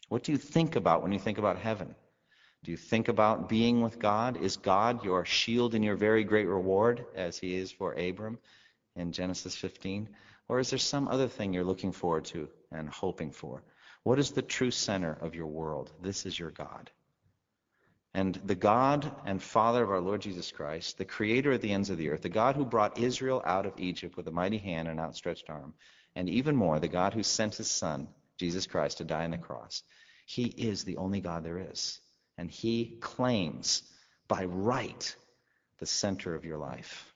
What 0.08 0.23
do 0.23 0.31
you 0.31 0.38
think 0.38 0.75
about 0.75 1.03
when 1.03 1.12
you 1.12 1.19
think 1.19 1.38
about 1.38 1.58
heaven? 1.58 1.93
Do 2.65 2.71
you 2.71 2.78
think 2.78 3.10
about 3.10 3.47
being 3.47 3.82
with 3.82 3.99
God? 3.99 4.41
Is 4.41 4.58
God 4.58 5.06
your 5.06 5.23
shield 5.23 5.75
and 5.75 5.86
your 5.86 5.95
very 5.95 6.23
great 6.23 6.47
reward, 6.47 7.06
as 7.13 7.38
he 7.38 7.54
is 7.54 7.71
for 7.71 7.93
Abram 7.93 8.39
in 8.95 9.12
Genesis 9.12 9.56
15? 9.56 10.10
Or 10.47 10.60
is 10.60 10.71
there 10.71 10.80
some 10.80 11.08
other 11.08 11.28
thing 11.28 11.54
you're 11.54 11.63
looking 11.63 11.91
forward 11.91 12.25
to 12.25 12.49
and 12.71 12.89
hoping 12.89 13.30
for? 13.30 13.62
What 14.01 14.17
is 14.17 14.32
the 14.32 14.41
true 14.41 14.71
center 14.71 15.15
of 15.21 15.36
your 15.36 15.45
world? 15.45 15.91
This 16.01 16.25
is 16.25 16.39
your 16.39 16.49
God. 16.49 16.89
And 18.15 18.34
the 18.43 18.56
God 18.56 19.12
and 19.28 19.43
Father 19.43 19.84
of 19.84 19.91
our 19.91 20.01
Lord 20.01 20.21
Jesus 20.21 20.51
Christ, 20.51 20.97
the 20.97 21.06
creator 21.06 21.51
of 21.51 21.62
the 21.62 21.71
ends 21.71 21.91
of 21.91 21.99
the 21.99 22.10
earth, 22.10 22.23
the 22.23 22.30
God 22.30 22.56
who 22.56 22.65
brought 22.65 22.97
Israel 22.97 23.43
out 23.45 23.67
of 23.67 23.80
Egypt 23.80 24.17
with 24.17 24.28
a 24.28 24.32
mighty 24.32 24.58
hand 24.58 24.88
and 24.88 24.99
outstretched 24.99 25.51
arm, 25.51 25.75
and 26.15 26.28
even 26.28 26.56
more, 26.56 26.80
the 26.80 26.88
God 26.88 27.13
who 27.13 27.21
sent 27.21 27.54
his 27.54 27.69
Son, 27.69 28.08
Jesus 28.39 28.65
Christ, 28.65 28.97
to 28.97 29.04
die 29.04 29.25
on 29.25 29.30
the 29.30 29.38
cross, 29.38 29.84
he 30.25 30.45
is 30.45 30.84
the 30.84 30.97
only 30.97 31.21
God 31.21 31.43
there 31.43 31.60
is. 31.71 31.99
And 32.38 32.50
he 32.52 32.98
claims 33.00 33.84
by 34.28 34.45
right 34.45 35.15
the 35.80 35.86
center 35.86 36.36
of 36.36 36.45
your 36.45 36.58
life. 36.58 37.13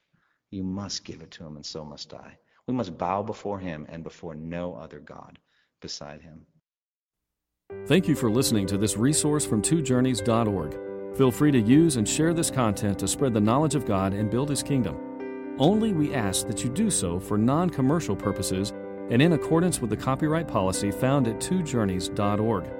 You 0.50 0.62
must 0.62 1.04
give 1.04 1.20
it 1.20 1.30
to 1.32 1.44
him, 1.44 1.56
and 1.56 1.64
so 1.64 1.84
must 1.84 2.12
I. 2.12 2.38
We 2.66 2.74
must 2.74 2.98
bow 2.98 3.22
before 3.22 3.58
him 3.58 3.86
and 3.88 4.02
before 4.02 4.34
no 4.34 4.74
other 4.74 5.00
God 5.00 5.38
beside 5.80 6.22
him. 6.22 6.46
Thank 7.86 8.08
you 8.08 8.14
for 8.14 8.30
listening 8.30 8.66
to 8.66 8.78
this 8.78 8.96
resource 8.96 9.46
from 9.46 9.62
twojourneys.org. 9.62 11.16
Feel 11.16 11.30
free 11.30 11.50
to 11.50 11.60
use 11.60 11.96
and 11.96 12.08
share 12.08 12.32
this 12.32 12.50
content 12.50 12.98
to 12.98 13.08
spread 13.08 13.34
the 13.34 13.40
knowledge 13.40 13.74
of 13.74 13.86
God 13.86 14.12
and 14.12 14.30
build 14.30 14.48
his 14.48 14.62
kingdom. 14.62 15.56
Only 15.58 15.92
we 15.92 16.14
ask 16.14 16.46
that 16.46 16.62
you 16.64 16.70
do 16.70 16.90
so 16.90 17.18
for 17.18 17.36
non 17.36 17.70
commercial 17.70 18.16
purposes 18.16 18.72
and 19.10 19.20
in 19.20 19.32
accordance 19.32 19.80
with 19.80 19.90
the 19.90 19.96
copyright 19.96 20.46
policy 20.46 20.90
found 20.90 21.26
at 21.26 21.40
twojourneys.org. 21.40 22.79